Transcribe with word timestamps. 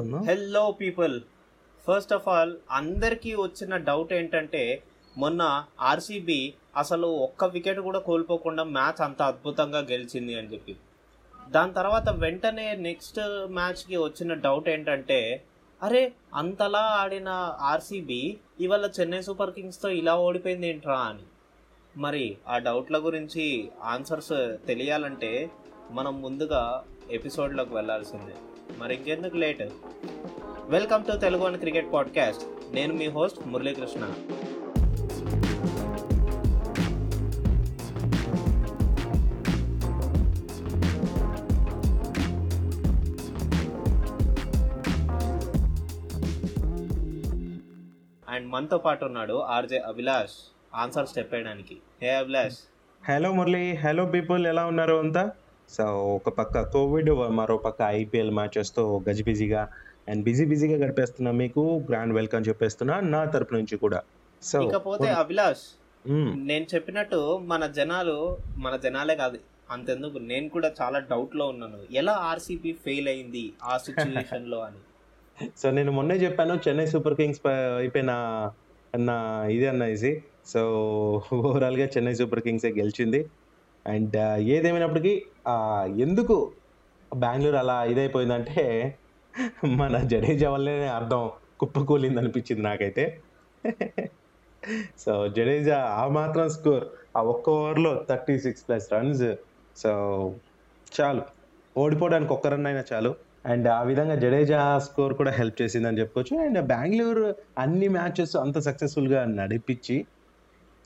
Hello 0.00 0.70
people 0.70 1.20
first 1.88 2.12
of 2.12 2.28
all 2.28 2.56
అందరికీ 2.70 3.34
వచ్చిన 3.34 3.76
doubt 3.76 4.12
ఏంటంటే 4.12 4.82
మొన్న 5.18 5.64
ఆర్సీబీ 5.80 6.54
అసలు 6.76 7.06
ఒక్క 7.06 7.44
వికెట్ 7.44 7.80
కూడా 7.80 7.98
కోల్పోకుండా 7.98 8.64
మ్యాచ్ 8.64 9.02
అంత 9.02 9.22
అద్భుతంగా 9.22 9.78
గెలిచింది 9.78 10.38
అని 10.38 10.52
చెప్పి. 10.52 10.76
దాని 11.48 11.72
తర్వాత 11.72 12.08
వెంటనే 12.08 12.76
నెక్స్ట్ 12.76 13.20
మ్యాచ్కి 13.50 13.96
వచ్చిన 13.96 14.34
డౌట్ 14.34 14.68
ఏంటంటే 14.68 15.44
అరే 15.82 16.12
అంతలా 16.34 16.78
ఆడిన 16.78 17.28
ఆర్సీబీ 17.60 18.36
ఇవాళ 18.60 18.90
చెన్నై 19.00 19.22
సూపర్ 19.22 19.54
కింగ్స్తో 19.54 19.88
ఇలా 19.88 20.16
ఓడిపోయింది 20.16 20.68
ఏంట్రా 20.68 20.98
అని. 20.98 21.22
మరి 21.96 22.36
ఆ 22.48 22.58
డౌట్ల 22.58 22.98
గురించి 22.98 23.70
ఆన్సర్స్ 23.82 24.32
తెలియాలంటే 24.66 25.50
మనం 25.90 26.22
ముందుగా 26.22 26.84
ఎపిసోడ్లోకి 27.10 27.74
వెళ్ళాల్సిందే. 27.74 28.34
మరింకెందుకు 28.78 29.36
late? 29.36 29.62
Welcome 30.64 31.04
to 31.04 31.16
Telugu 31.16 31.42
one 31.42 31.56
cricket 31.56 31.92
podcast 31.92 32.42
నేను 32.74 32.94
మీ 32.94 33.06
హోస్ట్ 33.06 33.46
మురళీకృష్ణ. 33.46 34.14
అండ్ 48.28 48.46
మనతో 48.46 48.78
పాటు 48.78 49.04
ఉన్నాడు 49.04 49.42
RJ 49.42 49.78
Abhilash. 49.78 50.52
Answers 50.74 51.18
చెప్పేయడానికి 51.18 51.76
hey 52.02 52.10
Abhilash. 52.10 52.56
Hello 53.08 53.32
Murali. 53.32 53.76
Hello 53.76 54.06
people 54.06 54.46
ఎలా 54.46 54.66
ఉన్నారు 54.66 54.94
అంతా? 54.94 55.30
సో 55.68 55.84
ఒక 56.16 56.30
పక్క 56.38 56.62
కోవిడ్ 56.74 57.10
మరో 57.38 57.56
పక్క 57.66 57.82
ఐపీఎల్ 58.00 58.32
మ్యాచెస్తో 58.38 58.82
గజిబిజిగా 59.08 59.62
అండ్ 60.08 60.22
బిజీ 60.28 60.44
బిజీగా 60.44 60.76
గడిపేస్తున్నా 60.82 61.30
మీకు 61.42 61.62
గ్రాండ్ 61.88 62.14
వెల్కమ్ 62.18 62.44
చెప్పేస్తున్నా 62.48 62.94
నా 63.14 63.20
తరపు 63.34 63.54
నుంచి 63.54 63.76
కూడా. 63.84 64.00
సో 64.42 64.58
ఇకపోతే 64.66 65.08
అభిలాష్ 65.22 65.64
నేను 66.50 66.66
చెప్పినట్టు 66.74 67.18
మన 67.52 67.66
జనాలు 67.78 68.16
మన 68.64 68.74
జనాలే 68.76 69.14
కాదు 69.22 69.38
అంతెందుకు 69.70 70.18
నేను 70.30 70.48
కూడా 70.48 70.68
చాలా 70.80 70.98
డౌట్లో 71.10 71.44
ఉన్నాను. 71.52 71.78
ఎలా 72.00 72.14
ఆర్సీబీ 72.30 72.72
ఫెయిల్ 72.84 73.08
అయింది 73.08 73.44
ఆ 73.62 73.76
సిచ్యువేషన్లో 73.78 74.58
అని? 74.68 74.80
సో 75.60 75.66
నేను 75.70 75.90
మొన్నే 75.92 76.16
చెప్పాను 76.24 76.54
చెన్నై 76.64 76.86
సూపర్ 76.94 77.16
కింగ్స్ 77.20 77.40
అయిపోయిన 77.78 78.12
అన్న 78.94 79.10
ఇది 79.56 79.66
అన్న 79.72 79.82
ఇది. 79.94 80.12
సో 80.52 80.60
ఓవరాల్గా 81.38 81.86
చెన్నై 81.94 82.14
సూపర్ 82.20 82.42
కింగ్సే 82.46 82.70
గెలిచింది. 82.80 83.20
అండ్ 83.86 84.16
ఏదేమైనప్పటికీ 84.38 85.22
ఎందుకు 85.98 86.52
బెంగళూరు 87.16 87.56
అలా 87.56 87.84
ఇదైపోయిందంటే 87.84 88.94
మన 89.64 89.98
జడేజా 89.98 90.50
వల్లే 90.50 90.88
అర్థం 90.88 91.30
కుప్పకూలింది 91.60 92.18
అనిపించింది 92.18 92.62
నాకైతే. 92.62 93.20
సో 94.98 95.28
జడేజా 95.28 95.78
ఆ 95.78 96.08
మాత్రం 96.08 96.48
స్కోర్. 96.48 96.84
ఆ 97.16 97.22
ఒక్క 97.22 97.50
ఓవర్లో 97.50 98.06
thirty 98.08 98.38
six 98.38 98.68
plus 98.68 98.92
runs. 98.92 99.34
So 99.76 99.90
చాలు. 101.00 101.22
ఓడిపోవడానికి 101.76 102.32
ఒక్క 102.32 102.46
రన్ 102.46 102.66
అయినా 102.66 102.84
చాలు. 102.92 103.14
అండ్ 103.46 103.68
ఆ 103.68 103.82
విధంగా 103.82 104.14
జడేజా 104.14 104.78
స్కోర్ 104.78 105.14
కూడా 105.14 105.30
హెల్ప్ 105.30 105.62
చేసిందని 105.62 106.00
చెప్పుకోవచ్చు. 106.00 106.44
అండ్ 106.44 106.62
బెంగళూరు 106.66 107.36
అన్ని 107.58 107.88
మ్యాచెస్ 107.88 108.36
అంత 108.36 108.58
సక్సెస్ఫుల్గా 108.58 109.24
నడిపించి 109.24 110.06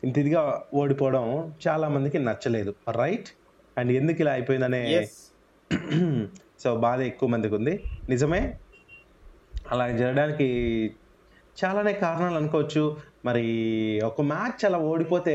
ఇంత 0.03 0.17
ఇదిగా 0.19 0.43
ఓడిపోవడం 0.75 1.25
చాలా 1.67 1.89
మందికి 1.89 2.19
నచ్చలేదు. 2.19 2.73
రైట్ 3.01 3.29
అండ్ 3.77 3.93
ఎందుకు 3.93 4.21
ఇలా 4.21 4.33
అయిపోయిందనే 4.33 4.83
సో 6.63 6.69
బాధ 6.77 7.01
ఎక్కువ 7.01 7.29
మందికి 7.29 7.55
ఉంది. 7.55 7.73
నిజమే? 8.11 8.41
అలా 9.71 9.85
జరగడానికి 10.01 10.47
చాలానే 11.57 11.93
కారణాలు 12.05 12.37
అనుకోవచ్చు. 12.37 12.83
మరి 13.25 13.45
ఒక 14.05 14.23
మ్యాచ్ 14.33 14.63
అలా 14.65 14.79
ఓడిపోతే 14.91 15.35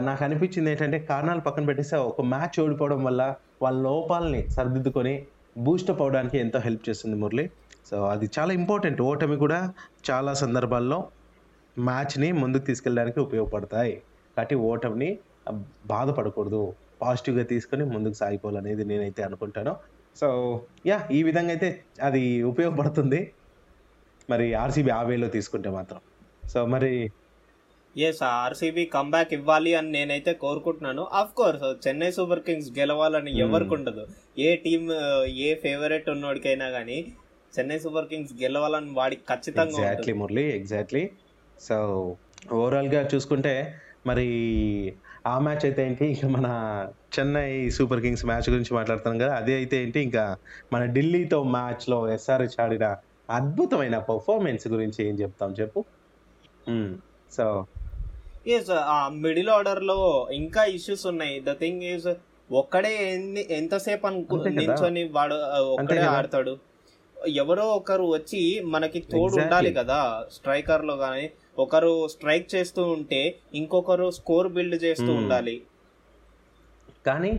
నాకు 0.00 0.24
అనిపించింది 0.24 0.70
ఏంటంటే 0.70 0.98
కారణాలు 1.10 1.40
పక్కన 1.40 1.64
పెట్టేస్తే 1.66 1.96
ఒక 2.10 2.22
మ్యాచ్ 2.22 2.56
ఓడిపోవడం 2.60 3.04
వల్ల 3.04 3.22
వాళ్ళ 3.62 3.76
లోపాలని 3.82 4.42
సరిదిద్దుకొని 4.50 5.14
బూస్టప్ 5.58 6.02
అవడానికి 6.02 6.38
ఎంతో 6.38 6.58
హెల్ప్ 6.58 6.88
చేస్తుంది 6.88 7.16
మురళి. 7.16 7.44
సో 7.86 7.98
అది 8.04 8.30
చాలా 8.38 8.52
ఇంపార్టెంట్ 8.52 9.00
ఓటమి 9.02 9.36
కూడా 9.36 9.60
చాలా 10.10 10.34
సందర్భాల్లో 10.34 10.98
మ్యాచ్ని 11.78 12.32
ముందుకు 12.32 12.64
తీసుకెళ్ళడానికి 12.64 13.20
ఉపయోగపడతాయి. 13.20 14.02
కాబట్టి 14.36 14.54
ఓటమిని 14.54 15.18
బాధపడకూడదు. 15.86 16.74
పాజిటివ్గా 17.02 17.44
తీసుకొని 17.44 17.84
ముందుకు 17.84 18.12
సాగిపోవాలనేది 18.12 18.84
నేనైతే 18.84 19.22
అనుకుంటాను. 19.22 19.76
సో 20.16 20.60
యా 20.86 21.08
ఈ 21.12 21.22
విధంగా 21.22 21.48
అయితే 21.48 21.84
అది 22.02 22.42
ఉపయోగపడుతుంది. 22.42 23.32
మరి 24.30 24.54
ఆర్సీబీ 24.54 24.90
ఆ 24.90 25.02
వేలో 25.02 25.28
తీసుకుంటే 25.28 25.70
మాత్రం. 25.70 26.00
సో 26.48 26.66
మరి 26.66 27.10
ఎస్ 27.98 28.22
ఆర్సీబీ 28.22 28.86
కంబ్యాక్ 28.86 29.32
ఇవ్వాలి 29.32 29.74
అని 29.74 29.90
నేనైతే 29.90 30.32
కోరుకుంటున్నాను. 30.32 31.02
Of 31.04 31.34
course 31.34 31.88
Chennai 31.88 32.10
Super 32.10 32.40
Kings 32.40 32.78
గెలవాలని 32.78 33.30
Hmm. 33.30 33.40
ఎవరికి 33.40 33.74
ఉండదు. 33.74 34.06
ఏ 34.38 34.56
టీం 34.56 34.92
ఏ 35.28 35.54
ఫేవరెట్ 35.54 36.10
ఉన్నోడికైనా 36.10 36.70
కానీ 36.70 37.12
చెన్నై 37.58 37.78
సూపర్ 37.78 38.08
కింగ్స్ 38.08 38.42
గెలవాలని 38.42 38.90
వాడికి 38.90 39.22
ఖచ్చితంగా 39.28 39.64
ఎగ్జాక్ట్లీ. 39.64 40.14
మురళి 40.14 40.56
ఎగ్జాక్ట్లీ 40.56 41.10
సో 41.58 41.76
ఓవరాల్గా 42.54 43.02
చూసుకుంటే 43.12 43.54
మరి 44.06 44.26
ఆ 45.26 45.34
మ్యాచ్ 45.38 45.64
అయితే 45.64 45.82
ఏంటి 45.86 46.04
ఇంకా 46.06 46.28
మన 46.28 46.48
చెన్నై 47.14 47.48
సూపర్ 47.76 48.00
కింగ్స్ 48.00 48.24
మ్యాచ్ 48.26 48.48
గురించి 48.50 48.72
మాట్లాడుతున్నాం 48.74 49.18
కదా 49.22 49.32
అదే 49.36 49.54
అయితే 49.54 49.76
ఏంటి 49.82 50.00
ఇంకా 50.02 50.24
మన 50.72 50.82
ఢిల్లీతో 50.94 51.38
మ్యాచ్లో 51.54 51.98
ఎస్ఆర్హెచ్ 52.08 52.56
ఆడిన 52.60 52.86
అద్భుతమైన 53.30 53.96
పర్ఫార్మెన్స్ 54.08 54.64
గురించి 54.68 55.00
ఏం 55.08 55.16
చెప్తాం 55.20 55.50
చెప్పు 55.60 55.80
సో 57.32 57.46
ఎస్ 58.50 58.70
ఆ 58.90 58.98
మిడిల్ 59.18 59.50
ఆర్డర్లో 59.50 59.98
ఇంకా 60.34 60.62
ఇష్యూస్ 60.76 61.04
ఉన్నాయి 61.06 61.36
ద 61.40 61.52
థింగ్ 61.60 61.82
ఈస్ 61.90 62.08
ఒక్కడే 62.50 62.92
ఎన్ని 63.08 63.42
ఎంతసేపు 63.50 64.04
అనుకు 64.06 64.36
అంతే 64.36 64.50
కదా. 64.50 64.60
నించొని 64.60 65.02
వాడు 65.16 65.36
ఒక్కడే. 65.74 66.04
ఆడతాడు 66.12 66.52
ఎవరో 67.36 67.64
ఒకరు 67.74 68.04
వచ్చి 68.14 68.40
మనకి 68.74 69.00
తోడు. 69.10 69.34
ఉండాలి 69.40 69.70
కదా 69.74 69.98
స్ట్రైకర్లో 70.36 70.94
కానీ 70.96 71.26
ఒకరు 71.58 72.08
స్ట్రైక్ 72.08 72.54
చేస్తూ 72.54 72.82
ఉంటే 72.84 73.38
ఇంకొకరు 73.54 74.10
స్కోర్ 74.10 74.48
బిల్డ్ 74.48 74.84
చేస్తూ 74.84 75.10
Hmm. 75.12 75.16
ఉండాలి. 75.16 75.62
కానీ 77.06 77.32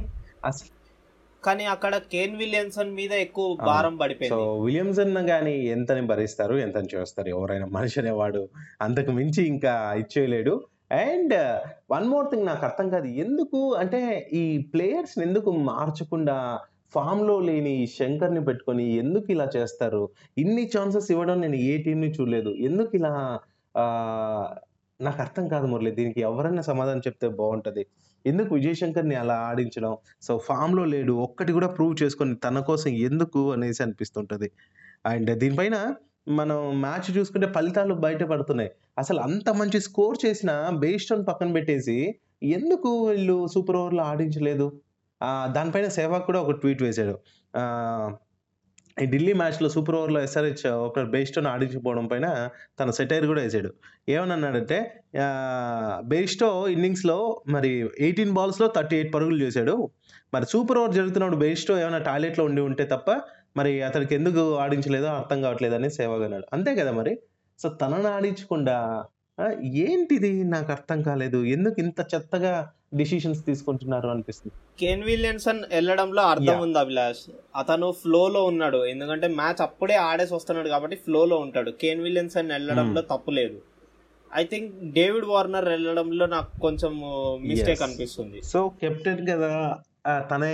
కానీ 1.43 1.65
అక్కడ 1.65 1.97
కేన్ 1.97 2.37
విలియన్సన్ 2.37 2.95
మీద 2.95 3.11
ఎక్కువ 3.11 3.55
భారం 3.65 3.93
సో 3.93 3.97
పడిపోయింది 3.97 4.63
విలియమ్సన్ 4.65 5.27
కానీ 5.27 5.53
ఎంతని 5.65 6.07
భరిస్తారు 6.07 6.55
ఎంతని 6.55 6.87
చేస్తారు? 6.95 7.29
ఎవరైనా 7.29 7.65
మనిషి 7.65 7.99
అనేవాడు 7.99 8.49
అంతకు 8.81 9.11
మించి 9.11 9.47
ఇంకా 9.47 9.93
ఇచ్చేయలేడు. 9.97 10.61
అండ్ 10.91 11.33
వన్ 11.91 12.07
మోర్ 12.07 12.27
థింగ్ 12.27 12.45
నాకు 12.45 12.65
అర్థం 12.65 12.89
కాదు 12.89 13.05
ఎందుకు 13.05 13.73
అంటే 13.73 14.29
ఈ 14.33 14.57
ప్లేయర్స్ 14.73 15.19
ఎందుకు 15.19 15.51
మార్చకుండా 15.51 16.59
ఫామ్లో 16.93 17.39
లేని 17.39 17.87
శంకర్ని 17.99 18.45
పెట్టుకొని 18.45 18.95
ఎందుకు 18.97 19.31
ఇలా 19.31 19.49
చేస్తారు? 19.55 20.09
ఇన్ని 20.37 20.71
ఛాన్సెస్ 20.77 21.11
ఇవ్వడం 21.11 21.41
నేను 21.41 21.55
ఏ 21.55 21.77
టీంని 21.77 22.11
చూడలేదు. 22.11 22.49
ఎందుకు 22.49 22.95
ఇలా 22.95 23.39
నాకు 24.99 25.19
అర్థం 25.25 25.45
కాదు 25.47 25.65
మురళి 25.65 25.91
దీనికి 25.91 26.21
ఎవరైనా 26.21 26.61
సమాధానం 26.61 27.01
చెప్తే 27.07 27.27
బాగుంటుంది. 27.41 27.83
ఎందుకు 28.25 28.49
విజయ్ 28.55 28.77
శంకర్ని 28.81 29.15
అలా 29.15 29.35
ఆడించడం? 29.49 29.93
సో 30.21 30.31
ఫామ్లో 30.47 30.83
లేడు 30.93 31.13
ఒక్కటి 31.25 31.51
కూడా 31.57 31.67
ప్రూవ్ 31.77 31.95
చేసుకొని 32.03 32.33
తన 32.35 32.59
కోసం 32.69 32.89
ఎందుకు 33.07 33.41
అనేసి 33.51 33.81
అనిపిస్తుంటుంది. 33.83 34.49
అండ్ 35.11 35.31
దీనిపైన 35.43 35.77
మనం 36.39 36.57
మ్యాచ్ 36.81 37.07
చూసుకుంటే 37.17 37.47
ఫలితాలు 37.55 37.93
బయటపడుతున్నాయి. 38.05 38.71
అసలు 39.01 39.19
అంత 39.27 39.49
మంచి 39.61 39.79
స్కోర్ 39.87 40.17
చేసిన 40.25 40.51
బేస్టోన్ 40.83 41.23
పక్కన 41.29 41.49
పెట్టేసి 41.53 41.97
ఎందుకు 42.57 42.89
వీళ్ళు 43.07 43.37
సూపర్ 43.53 43.77
ఓవర్లో 43.81 44.03
ఆడించలేదు? 44.11 44.67
దానిపైన 45.55 45.87
సేవాగ్ 45.99 46.25
కూడా 46.29 46.39
ఒక 46.45 46.53
ట్వీట్ 46.61 46.83
వేశాడు. 46.87 47.15
ఈ 49.01 49.05
ఢిల్లీ 49.05 49.33
మ్యాచ్లో 49.33 49.67
సూపర్ 49.69 49.95
ఓవర్లో 49.95 50.19
ఎస్ఆర్హెచ్ 50.21 50.63
ఒక 50.87 51.01
బెయిస్టోన్ 51.13 51.47
ఆడించకపోవడం 51.47 52.05
పైన 52.07 52.27
తన 52.79 52.89
సెటైర్ 52.89 53.25
కూడా 53.27 53.41
వేసాడు. 53.41 53.69
ఏమన్నాడంటే 54.09 54.77
బెయిస్టో 56.11 56.67
ఇన్నింగ్స్లో 56.67 57.17
మరి 57.47 57.71
ఎయిటీన్ 57.99 58.33
బాల్స్లో 58.33 58.67
థర్టీ 58.75 58.95
ఎయిట్ 58.95 59.13
పరుగులు 59.13 59.39
చేశాడు. 59.45 59.75
మరి 60.33 60.45
సూపర్ 60.45 60.77
ఓవర్ 60.77 60.95
జరుగుతున్నప్పుడు 60.95 61.39
బెయిస్టో 61.39 61.75
ఏమైనా 61.79 62.01
టాయిలెట్లో 62.09 62.45
ఉండి 62.45 62.61
ఉంటే 62.61 62.85
తప్ప 62.85 63.09
మరి 63.57 63.71
అతనికి 63.81 64.13
ఎందుకు 64.15 64.41
ఆడించలేదో 64.63 65.07
అర్థం 65.19 65.39
కావట్లేదు 65.41 65.75
అని 65.75 65.89
సేవగా 65.91 66.25
అన్నాడు 66.25 66.47
అంతే 66.53 66.73
కదా 66.75 66.91
మరి? 66.91 67.13
సో 67.59 67.69
తనని 67.81 68.09
ఆడించకుండా 68.17 68.75
ఏంటిది? 69.63 70.43
నాకు 70.43 70.71
అర్థం 70.71 71.01
కాలేదు. 71.01 71.45
ఎందుకు 71.45 71.79
ఇంత 71.79 72.05
చెత్తగా 72.15 72.53
డిసిషన్స్ 72.95 73.45
తీసుకుంటున్నారు 73.45 74.07
అనిపిస్తుంది. 74.07 74.53
కేన్ 74.79 75.03
విలియన్సన్ 75.03 75.59
వెళ్ళడంలో 75.73 76.21
అర్థం. 76.23 76.59
ఉంది 76.59 76.79
అభిలాష్. 76.79 77.23
అతను 77.55 77.91
ఫ్లో 77.91 78.27
లో 78.27 78.43
ఉన్నాడు. 78.43 78.85
ఎందుకంటే 78.85 79.27
మ్యాచ్ 79.27 79.61
అప్పుడే 79.61 79.95
ఆడేసి 79.95 80.33
వస్తున్నాడు 80.33 80.69
కాబట్టి 80.69 80.95
ఫ్లో 80.95 81.25
లో 81.25 81.37
ఉంటాడు. 81.37 81.71
కేన్ 81.71 82.01
విలియన్సన్ 82.01 82.51
వెళ్ళడంలో 82.51 83.01
తప్పు 83.01 83.31
లేదు. 83.31 83.61
ఐ 84.35 84.43
థింక్ 84.43 84.93
డేవిడ్ 84.93 85.25
వార్నర్ 85.25 85.69
వెళ్ళడంలో 85.69 86.25
నాకు 86.25 86.59
కొంచెం 86.59 86.91
మిస్టేక్. 87.47 87.81
అనిపిస్తుంది. 87.81 88.41
సో 88.41 88.69
కెప్టెన్ 88.81 89.27
కదా 89.29 89.77
తనే 90.31 90.53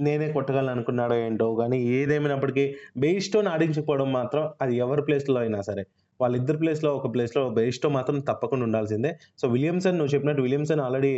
నేనే 0.00 0.32
కొట్టగలను 0.32 0.70
అనుకున్నాడో 0.70 1.14
ఏంటో 1.14 1.54
కానీ 1.54 1.78
ఏదేమైనప్పటికీ 1.82 2.74
బెయిస్టోని 2.96 3.48
ఆడించకపోవడం 3.48 4.12
మాత్రం 4.12 4.50
అది 4.60 4.76
ఎవరి 4.76 5.02
ప్లేస్లో 5.02 5.40
అయినా 5.40 5.60
సరే. 5.60 5.84
వాళ్ళిద్దరు 6.20 6.58
ప్లేస్లో 6.62 6.90
ఒక 6.98 7.08
ప్లేస్లో 7.14 7.42
బెయిస్టో 7.58 7.88
మాత్రం 7.88 8.16
తప్పకుండా 8.20 8.64
ఉండాల్సిందే. 8.68 9.12
సో 9.40 9.48
విలియమ్సన్ 9.54 9.96
నువ్వు 9.98 10.12
చెప్పినట్టు 10.14 10.42
విలియమ్సన్ 10.46 10.82
ఆల్రెడీ 10.86 11.12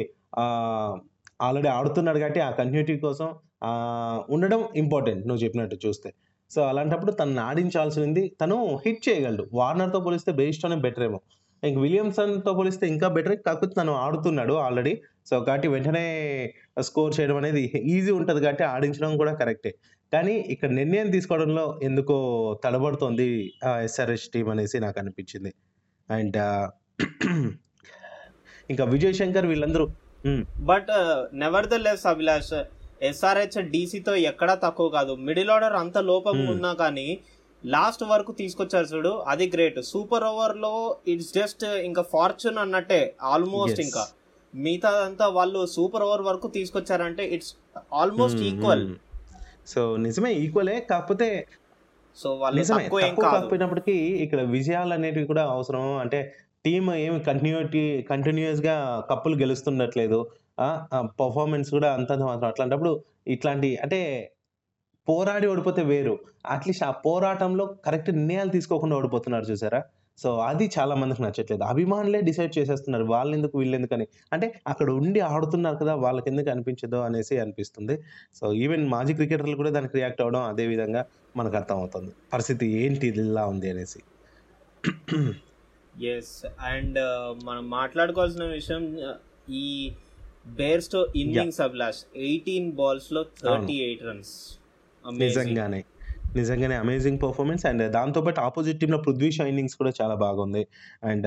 ఆల్రెడీ 1.47 1.69
ఆడుతున్నాడు 1.79 2.19
కాబట్టి 2.19 2.41
ఆ 2.41 2.51
కంటిన్యూటీ 2.61 2.95
కోసం 3.07 3.29
ఉండడం 4.35 4.61
ఇంపార్టెంట్ 4.83 5.23
నువ్వు 5.29 5.43
చెప్పినట్టు 5.45 5.77
చూస్తే. 5.87 6.11
సో 6.51 6.61
అలాంటప్పుడు 6.71 7.13
తను 7.21 7.41
ఆడించాల్సింది 7.51 8.23
తను 8.41 8.57
హిట్ 8.85 9.03
చేయగలడు. 9.09 9.45
వార్నర్తో 9.61 10.01
పోలిస్తే 10.07 10.33
బెయిస్టోనే 10.41 10.77
బెటర్ 10.87 11.05
ఏమో. 11.09 11.21
ఇంక 11.63 11.79
విలియమ్సన్తో 11.79 12.53
పోలిస్తే 12.59 12.85
ఇంకా 12.93 13.09
బెటర్ 13.17 13.35
కాకపోతే 13.47 13.75
తను 13.81 13.93
ఆడుతున్నాడు 14.05 14.55
ఆల్రెడీ 14.67 14.93
సో 15.29 15.35
కాబట్టి 15.41 15.69
వెంటనే 15.75 16.05
స్కోర్ 16.89 17.13
చేయడం 17.21 17.37
అనేది 17.41 17.63
ఈజీ 17.95 18.13
ఉంటుంది 18.19 18.41
కాబట్టి 18.45 18.65
ఆడించడం 18.73 19.13
కూడా 19.21 19.33
కరెక్టే 19.41 19.73
కానీ 20.13 20.35
ఇక్కడ 20.55 20.71
నిర్ణయం 20.79 21.09
తీసుకోవడంలో 21.15 21.65
ఎందుకో 21.89 22.17
తడబడుతోంది 22.65 23.27
ఎస్ఆర్ఎస్ 23.87 24.27
టీం 24.35 24.49
అనేసి 24.55 24.79
నాకు 24.85 24.99
అనిపించింది 25.03 25.51
అండ్ 26.09 26.39
ఇంకా 28.73 28.85
విజయ్ 28.95 29.15
శంకర్ 29.21 29.47
వీళ్ళందరూ 29.51 29.87
but 30.71 30.91
never 31.43 31.69
the 31.73 31.79
less 31.87 32.05
Abhilash 32.13 32.53
SRH 33.09 33.57
డీసీతో 33.75 34.13
ఎక్కడా 34.31 34.55
తక్కువ 34.65 34.89
కాదు 34.97 35.13
మిడిల్ 35.29 35.51
ఆర్డర్ 35.55 35.77
అంత 35.83 35.99
లోపం. 36.11 36.37
ఉన్నా 36.53 36.73
కానీ 36.83 37.07
లాస్ట్ 37.65 38.05
వరకు 38.13 38.33
తీసుకొచ్చారు 38.41 38.89
చూడు 38.93 39.13
అది 39.33 39.47
గ్రేట్ 39.55 39.79
సూపర్ 39.93 40.27
ఓవర్లో 40.31 40.73
ఇట్స్ 41.13 41.33
జస్ట్ 41.39 41.65
ఇంకా 41.89 42.03
ఫార్చ్యూన్ 42.13 42.61
అన్నట్టే 42.65 43.01
ఆల్మోస్ట్. 43.33 43.81
ఇంకా 43.87 44.05
మిగతాదంతా 44.55 45.27
వాళ్ళు 45.39 45.61
సూపర్ 45.77 46.05
ఓవర్ 46.09 46.25
వరకు 46.29 46.49
తీసుకొచ్చారంటే 46.59 47.25
ఇట్స్ 47.37 47.53
ఆల్మోస్ట్ 48.03 48.43
ఈక్వల్. 48.51 48.85
సో 49.67 49.97
నిజమే 49.97 50.33
ఈక్వలే. 50.45 50.81
కాకపోతే 50.91 51.47
సో 52.17 52.35
వాళ్ళు 52.37 52.59
నిజమే 52.59 52.85
తక్కువ 52.85 53.25
కాకపోయినప్పటికీ 53.35 53.95
ఇక్కడ 54.25 54.41
విజయాలు 54.41 54.93
అనేటివి 54.95 55.27
కూడా 55.27 55.45
అవసరం. 55.47 55.85
అంటే 55.97 56.35
టీం 56.65 56.95
ఏమి 56.95 57.21
కంటిన్యూటీ 57.21 58.03
కంటిన్యూస్గా 58.11 58.75
కప్పులు 59.11 59.37
గెలుస్తుండట్లేదు. 59.37 60.19
పర్ఫార్మెన్స్ 61.21 61.71
కూడా 61.71 61.89
అంతంత 61.95 62.23
మాత్రం. 62.23 62.49
అట్లాంటప్పుడు 62.49 62.93
ఇట్లాంటి 63.29 63.77
అంటే 63.77 64.01
పోరాడి 65.09 65.47
ఓడిపోతే 65.47 65.83
వేరు. 65.83 66.19
అట్లీస్ట్ 66.47 66.85
ఆ 66.85 66.91
పోరాటంలో 66.91 67.67
కరెక్ట్ 67.87 68.11
నిర్ణయాలు 68.11 68.51
తీసుకోకుండా 68.51 68.97
ఓడిపోతున్నారు 68.97 69.45
చూసారా? 69.45 69.83
సో 70.19 70.31
అది 70.41 70.71
చాలా 70.79 70.95
మందికి 70.95 71.23
నచ్చట్లేదు. 71.23 71.63
అభిమానులే 71.63 72.21
డిసైడ్ 72.21 72.53
చేసేస్తున్నారు 72.59 73.05
వాళ్ళు 73.05 73.33
ఎందుకు 73.37 73.59
వీళ్ళు 73.59 73.77
ఎందుకని 73.77 74.07
అంటే 74.33 74.47
అక్కడ 74.67 74.91
ఉండి 74.91 75.21
ఆడుతున్నారు 75.21 75.77
కదా 75.77 75.95
వాళ్ళకి 75.95 76.29
ఎందుకు 76.31 76.51
అనిపించదో 76.51 77.01
అనేసి 77.01 77.39
అనిపిస్తుంది. 77.39 77.97
సో 78.35 78.53
ఈవెన్ 78.53 78.85
మాజీ 78.89 79.15
క్రికెటర్లు 79.15 79.57
కూడా 79.57 79.71
దానికి 79.71 79.97
రియాక్ట్ 79.99 80.21
అవ్వడం 80.21 80.43
అదే 80.43 80.67
విధంగా 80.67 81.05
మనకు 81.37 81.57
అర్థమవుతుంది. 81.57 82.13
పరిస్థితి 82.33 82.67
ఏంటి 82.83 83.07
ఇది 83.07 83.21
ఇలా 83.21 83.47
ఉంది 83.47 83.71
అనేసి. 83.71 84.01
ఎస్ 86.15 86.35
అండ్ 86.73 86.99
మనం 87.45 87.71
మాట్లాడుకోవాల్సిన 87.71 88.45
విషయం 88.59 88.85
uh, 89.09 89.19
ఈ 89.51 89.93
బేర్స్టో 90.59 91.01
ఇన్నింగ్స్ 91.17 91.61
అభిలాష్ 91.61 92.01
ఎయిటీన్ 92.17 92.69
బాల్స్లో 92.73 93.23
థర్టీ 93.43 93.77
ఎయిట్ 93.87 94.03
రన్స్ 94.03 94.35
నిజంగానే. 95.05 95.81
నిజంగానే 96.37 96.75
అమేజింగ్ 96.75 97.19
పర్ఫార్మెన్స్ 97.23 97.67
అండ్ 97.67 97.93
దాంతోపాటు 97.93 98.41
ఆపోజిట్ 98.41 98.81
టీంలో 98.81 98.99
పృథ్వీ 98.99 99.31
షా 99.33 99.45
ఇన్నింగ్స్ 99.47 99.77
కూడా 99.77 99.93
చాలా 100.03 100.15
బాగుంది. 100.15 100.63
అండ్ 101.05 101.27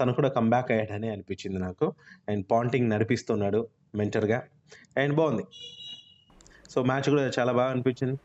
తను 0.00 0.12
కూడా 0.12 0.28
కంబ్యాక్ 0.28 0.70
అయ్యాడని 0.72 1.08
అనిపించింది 1.10 1.58
నాకు. 1.58 1.86
అండ్ 2.28 2.44
పాంటింగ్ 2.50 2.90
నడిపిస్తున్నాడు 2.90 3.68
మెంటర్గా 3.94 4.42
అండ్ 4.98 5.14
బాగుంది. 5.14 5.44
సో 6.70 6.82
మ్యాచ్ 6.82 7.10
కూడా 7.10 7.24
చాలా 7.38 7.52
బాగా 7.52 7.70
అనిపించింది. 7.70 8.16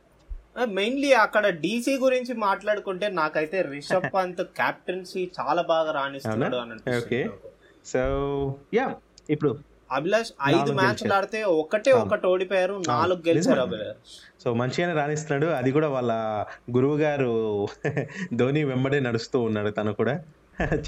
మెయిన్లీ 0.68 1.14
అక్కడ 1.14 1.48
డీసీ 1.48 1.94
గురించి 1.98 2.34
మాట్లాడుకుంటే 2.34 3.08
నాకైతే 3.10 3.62
రిషబ్ 3.62 4.08
పంత్ 4.16 4.42
కెప్టెన్సీ 4.42 5.32
చాలా 5.40 5.62
బాగా 5.62 5.92
రాణిస్తున్నాడు 5.92 6.56
అని. 6.56 7.24
సో 7.86 8.02
యా 8.74 8.96
ఇప్పుడు 9.30 9.52
అభిలాష్ 9.92 10.32
ఐదు 10.46 10.72
మ్యాచ్లు. 10.72 11.14
ఆడితే 11.14 11.44
ఒకటే. 11.44 11.92
ఒకటి 11.92 12.28
ఓడిపోయారు 12.28 12.84
నాలుగు 12.88 13.24
గెలిచారు. 13.28 13.60
అభిలాష్. 13.60 14.44
సో 14.44 14.54
మంచిగానే 14.54 14.94
రాణిస్తున్నాడు. 14.94 15.52
అది 15.52 15.72
కూడా 15.72 15.90
వాళ్ళ 15.90 16.12
గురువు 16.72 16.98
గారు 16.98 17.68
ధోని 18.34 18.64
వెంబడే 18.64 19.00
నడుస్తూ 19.00 19.42
ఉన్నాడు 19.42 19.70
తను 19.70 19.94
కూడా. 19.94 20.20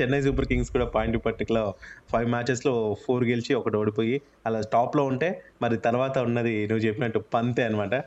చెన్నై 0.02 0.22
సూపర్ 0.22 0.46
కింగ్స్ 0.46 0.72
కూడా 0.72 0.86
పాయింట్ 0.86 1.26
పట్టికలో 1.26 1.74
ఫైవ్ 2.12 2.30
మ్యాచెస్లో 2.30 2.96
ఫోర్ 3.08 3.24
గెలిచి 3.24 3.54
ఒకటి 3.54 3.78
ఓడిపోయి 3.78 4.22
అలా 4.46 4.62
టాప్లో 4.74 5.04
ఉంటే 5.04 5.44
మరి 5.62 5.78
తర్వాత 5.78 6.18
ఉన్నది 6.18 6.68
నువ్వు 6.68 6.86
చెప్పినట్టు 6.86 7.20
పంతే 7.20 7.64
అనమాట 7.64 8.04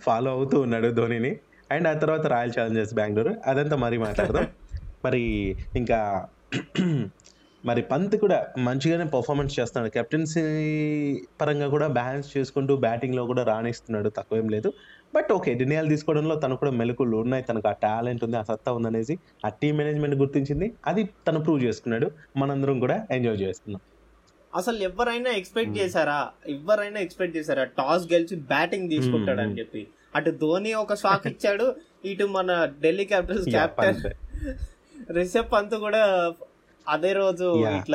ఫాలో 0.00 0.30
అవుతూ 0.30 0.60
ఉన్నాడు 0.60 0.88
ధోనిని. 0.88 1.38
అండ్ 1.70 1.88
ఆ 1.88 1.92
తర్వాత 1.92 2.26
రాయల్ 2.26 2.52
ఛాలెంజర్స్ 2.58 2.94
బెంగళూరు. 2.94 3.34
అదంతా 3.46 3.76
మరీ 3.76 3.96
మాట్లాడదాం. 3.98 4.46
మరి 5.04 5.56
ఇంకా 5.76 6.26
మరి 7.66 7.82
పంత్ 7.82 8.16
కూడా 8.16 8.46
మంచిగానే 8.58 9.04
పర్ఫార్మెన్స్ 9.04 9.60
చేస్తున్నాడు. 9.60 9.90
కెప్టెన్సీ 9.90 10.42
పరంగా 11.40 11.68
కూడా 11.68 11.86
బ్యాలెన్స్ 11.86 12.38
చేసుకుంటూ 12.38 12.76
బ్యాటింగ్లో 12.76 13.26
కూడా 13.26 13.42
రాణిస్తున్నాడు 13.42 14.08
తక్కువేం 14.08 14.48
లేదు. 14.48 14.72
బట్ 15.14 15.32
ఓకే 15.32 15.54
నిర్ణయాలు 15.54 15.88
తీసుకోవడంలో 15.88 16.34
తనకు 16.34 16.56
కూడా 16.56 16.70
మెలకులు 16.70 17.16
ఉన్నాయి. 17.16 17.42
తనకు 17.42 17.68
ఆ 17.68 17.72
టాలెంట్ 17.72 18.24
ఉంది 18.24 18.36
ఆ 18.36 18.42
సత్తా 18.42 18.72
ఉందనేసి 18.72 19.18
ఆ 19.46 19.48
టీం 19.48 19.76
మేనేజ్మెంట్ 19.76 20.16
గుర్తించింది. 20.16 20.72
అది 20.86 21.08
తను 21.28 21.40
ప్రూవ్ 21.40 21.64
చేసుకున్నాడు. 21.64 22.10
మనందరం 22.36 22.80
కూడా 22.80 23.06
ఎంజాయ్ 23.10 23.36
చేస్తున్నాం. 23.36 23.80
అసలు 24.54 24.76
ఎవరైనా 24.76 25.30
ఎక్స్పెక్ట్ 25.30 25.78
చేశారా? 25.78 26.28
ఎవరైనా 26.48 27.00
ఎక్స్పెక్ట్ 27.00 27.36
చేశారా? 27.36 27.64
టాస్ 27.64 28.12
గెలిచి 28.12 28.36
బ్యాటింగ్ 28.36 28.90
తీసుకుంటాడు 28.90 29.40
అని 29.40 29.50
Hmm. 29.50 29.58
చెప్పి. 29.58 29.86
అటు 30.16 30.30
ధోని 30.30 30.74
ఒక 30.74 30.94
షాక్ 30.94 31.26
ఇచ్చాడు. 31.32 31.74
ఇటు 32.04 32.24
మన 32.24 32.68
ఢిల్లీ 32.82 33.04
క్యాపిటల్స్ 33.04 33.48
పంత్. 33.78 34.06
రిషబ్ 35.10 35.52
పంత్ 35.52 35.74
కూడా 35.74 36.32
అదే 36.88 37.12
రోజు 37.12 37.46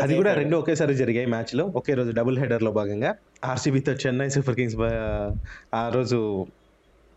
అది 0.02 0.16
కూడా. 0.16 0.34
రెండు 0.34 0.58
ఒకేసారి 0.58 0.94
జరిగాయి 0.96 1.26
మ్యాచ్లో 1.26 1.64
ఒకే 1.76 1.94
రోజు 1.94 2.12
డబుల్ 2.12 2.38
హెడర్లో 2.40 2.72
భాగంగా 2.72 3.12
ఆర్సీబీతో 3.46 3.92
చెన్నై 3.94 4.30
సూపర్ 4.30 4.56
కింగ్స్ 4.56 4.78
ఆ 5.76 5.90
రోజు 5.90 6.20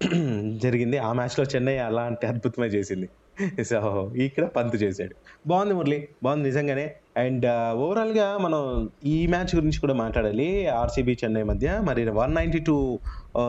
జరిగింది. 0.64 0.98
ఆ 0.98 1.12
మ్యాచ్లో 1.12 1.44
చెన్నై 1.44 1.78
అలాంటి 1.78 2.26
అద్భుతమే 2.26 2.66
చేసింది. 2.66 3.06
సో 3.64 3.78
ఇక్కడ 4.16 4.44
పంత్ 4.46 4.82
చేశాడు. 4.82 5.14
బాగుంది 5.46 5.74
మురళి. 5.74 6.08
బాగుంది 6.22 6.44
నిజంగానే. 6.48 6.84
అండ్ 7.16 7.46
ఓవరాల్గా 7.74 8.38
మనం 8.38 8.90
ఈ 9.04 9.26
మ్యాచ్ 9.26 9.52
గురించి 9.54 9.78
కూడా 9.80 9.94
మాట్లాడాలి. 9.94 10.66
ఆర్సీబీ 10.66 11.18
చెన్నై 11.24 11.42
మధ్య 11.42 11.80
మరి 11.82 12.10
one 12.10 12.34
ninety 12.34 12.58
two 12.58 12.76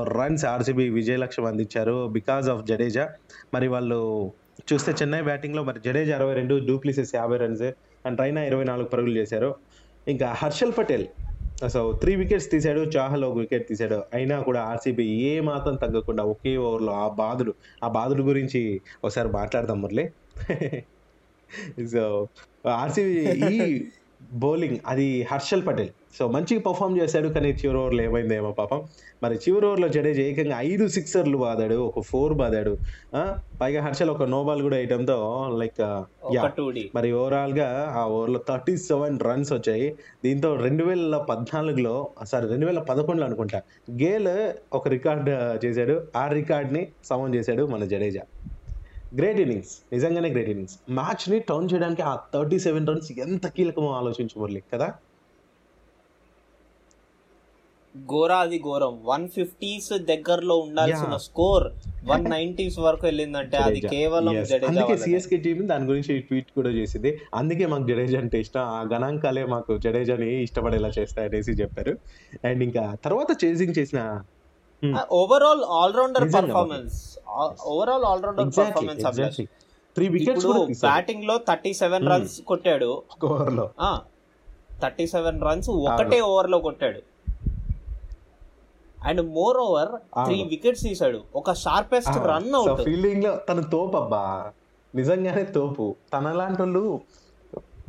runs 0.10 0.45
RCB 0.45 0.89
విజయ 0.89 1.18
లక్ష్యం 1.18 1.45
అందించారు 1.45 2.07
బికాస్ 2.07 2.50
ఆఫ్ 2.50 2.63
జడేజా. 2.66 3.10
మరి 3.54 3.68
వాళ్ళు 3.68 4.00
చూస్తే 4.74 4.92
చెన్నై 4.92 5.22
బ్యాటింగ్లో 5.22 5.63
మరి 5.63 5.80
జడేజా 5.86 6.16
అరవై 6.16 6.33
రెండు 6.33 6.55
డూప్లిసెస్ 6.65 7.15
యాభై 7.15 7.38
రన్స్ 7.38 7.67
అండ్ 8.06 8.20
రైనా 8.20 8.44
ఇరవై 8.44 8.64
నాలుగు 8.64 8.88
పరుగులు 8.88 9.18
చేశారు. 9.18 9.56
ఇంకా 10.08 10.28
Harshal 10.34 10.74
Patel 10.78 11.08
so 11.68 11.92
three 11.92 12.16
wickets 12.16 12.52
తీశాడు 12.52 12.80
చాహల్ 12.80 13.24
ఒక 13.24 13.38
వికెట్ 13.38 13.68
తీశాడు. 13.68 14.04
అయినా 14.14 14.42
కూడా 14.42 14.62
ఆర్సీబీ 14.62 15.04
ఏ 15.04 15.40
మాత్రం 15.40 15.76
తగ్గకుండా 15.76 16.24
ఒకే 16.24 16.58
ఓవర్లో 16.58 16.94
ఆ 16.94 17.08
బాధుడు 17.08 17.54
ఆ 17.84 17.88
బాధుడు 17.88 18.24
గురించి 18.24 18.82
ఒకసారి 19.04 19.30
మాట్లాడదాం 19.30 19.82
మురళి. 19.82 20.10
సో 21.92 22.28
ఆర్సీబీ 22.70 23.20
ఈ 23.30 23.86
బౌలింగ్ 24.34 24.77
అది 24.88 25.27
హర్షల్ 25.32 25.67
పటేల్. 25.67 25.89
సో 26.20 26.27
మంచిగా 26.27 26.62
పర్ఫామ్ 26.62 26.98
చేశాడు 26.98 27.27
కానీ 27.27 27.50
చివరి 27.50 27.77
ఓవర్లో 27.77 28.03
ఏమైందేమో 28.03 28.51
పాపం. 28.51 28.84
మరి 29.24 29.36
చివరి 29.36 29.65
ఓవర్లో 29.65 29.88
జడేజా 29.88 30.22
ఏకంగా 30.22 30.62
ఐదు 30.62 30.88
సిక్సర్లు 30.88 31.38
బాదాడు 31.38 31.75
ఒక 31.75 32.03
ఫోర్ 32.03 32.34
బాదాడు. 32.34 32.77
పైగా 33.62 33.84
హర్షల్ 33.86 34.10
ఒక 34.10 34.24
నో 34.24 34.44
బాల్ 34.44 34.62
కూడా 34.62 34.75
వేయడంతో 34.75 35.50
లైక్ 35.58 35.82
మరి 36.96 37.12
ఓవరాల్గా 37.12 37.94
ఆ 37.98 38.05
ఓవర్లో 38.05 38.41
థర్టీ 38.50 38.77
సెవెన్ 38.77 39.20
రన్స్ 39.20 39.53
వచ్చాయి. 39.53 39.96
దీంతో 40.25 40.55
రెండు 40.55 40.84
వేల 40.84 41.17
పద్నాలుగులో 41.17 42.08
సారీ 42.24 42.48
రెండు 42.48 42.65
వేల 42.65 42.79
పదకొండులో 42.79 43.27
అనుకుంటా 43.27 43.62
గేల్ 43.91 44.53
ఒక 44.74 44.88
రికార్డ్ 44.88 45.29
చేశాడు. 45.65 46.01
ఆ 46.15 46.27
రికార్డ్ని 46.27 46.88
సమన్ 47.03 47.36
చేశాడు 47.36 47.65
మన 47.65 47.86
జడేజా. 47.86 48.22
గ్రేట్ 49.15 49.39
ఇన్నింగ్స్ 49.39 49.93
నిజంగానే 49.93 50.29
గ్రేట్ 50.29 50.50
ఇన్నింగ్స్ 50.50 50.91
మ్యాచ్ని 50.91 51.39
టర్న్ 51.39 51.69
చేయడానికి 51.74 52.01
ఆ 52.01 52.19
థర్టీ 52.34 52.60
సెవెన్ 52.60 52.88
రన్స్ 52.88 53.12
ఎంత 53.12 53.48
కీలకమో 53.48 53.91
ఆలోచించు 53.91 54.41
మురళి 54.41 54.63
కదా? 54.74 54.93
ఘోరాది 58.07 58.60
ఘోరం. 58.60 59.00
వన్ 59.05 59.29
ఫిఫ్టీస్ 59.29 59.93
దగ్గరలో 59.93 60.57
ఉండాల్సిన. 60.57 61.17
స్కోర్ 61.17 61.74
వన్ 62.05 62.25
నైన్టీస్ 62.25 62.79
వరకు 62.79 63.05
వెళ్ళిందంటే 63.05 63.57
అది. 63.57 63.81
కేవలం 63.81 64.38
అందుకే. 64.67 64.98
సిఎస్కే 64.98 65.38
టీం 65.38 65.69
దాని 65.69 65.86
గురించి 65.86 66.19
ట్వీట్ 66.19 66.51
కూడా 66.55 66.69
చేసింది. 66.69 67.22
అందుకే 67.34 67.65
మాకు 67.65 67.88
జడేజా 67.88 68.19
అంటే 68.19 68.39
ఇష్టం. 68.39 68.62
ఆ 68.62 68.81
గణాంకాలే 68.93 69.45
మాకు 69.45 69.77
జడేజాని 69.77 70.43
ఇష్టపడేలా 70.43 70.91
చేస్తాయి 71.00 71.29
అనేసి 71.29 71.51
చెప్పారు. 71.51 71.98
అండ్ 72.43 72.63
ఇంకా 72.63 72.95
తర్వాత 73.05 73.45
చేసింగ్ 73.45 73.74
చేసిన 73.77 74.22
overall 75.12 75.63
allrounder 75.63 76.34
performance 76.34 77.14
overall 77.74 78.06
allrounder 78.12 78.50
performance 78.58 79.42
three 79.96 80.06
wickets 80.08 80.48
బ్యాటింగ్లో 80.86 81.36
థర్టీ 81.50 81.72
సెవెన్. 81.74 82.06
రన్స్ 82.12 82.42
కొట్టాడు. 82.42 82.89
ఒక 83.13 83.25
ఓవర్లో 83.32 83.65
థర్టీ 84.82 85.06
సెవెన్ 85.08 85.38
రన్స్ 85.42 85.70
ఒకటే 85.70 86.18
ఓవర్లో 86.22 86.58
కొట్టాడు. 86.60 87.01
And 88.98 89.22
moreover 89.58 89.92
three. 90.25 90.38
వికెట్స్ 90.44 90.84
తీసాడు 90.84 91.20
ఒక 91.36 91.54
షార్పెస్ట్ 91.54 92.18
రన్ 92.32 92.54
అవుట్ 92.60 92.82
ఫీల్డింగ్లో 92.82 93.34
తన 93.50 93.60
తోపు 93.74 93.98
అబ్బా 93.98 94.24
నిజంగానే 94.96 95.44
తోపు. 95.44 95.86
తన 96.13 96.32
లాంటి 96.32 96.62
వాళ్ళు 96.62 96.84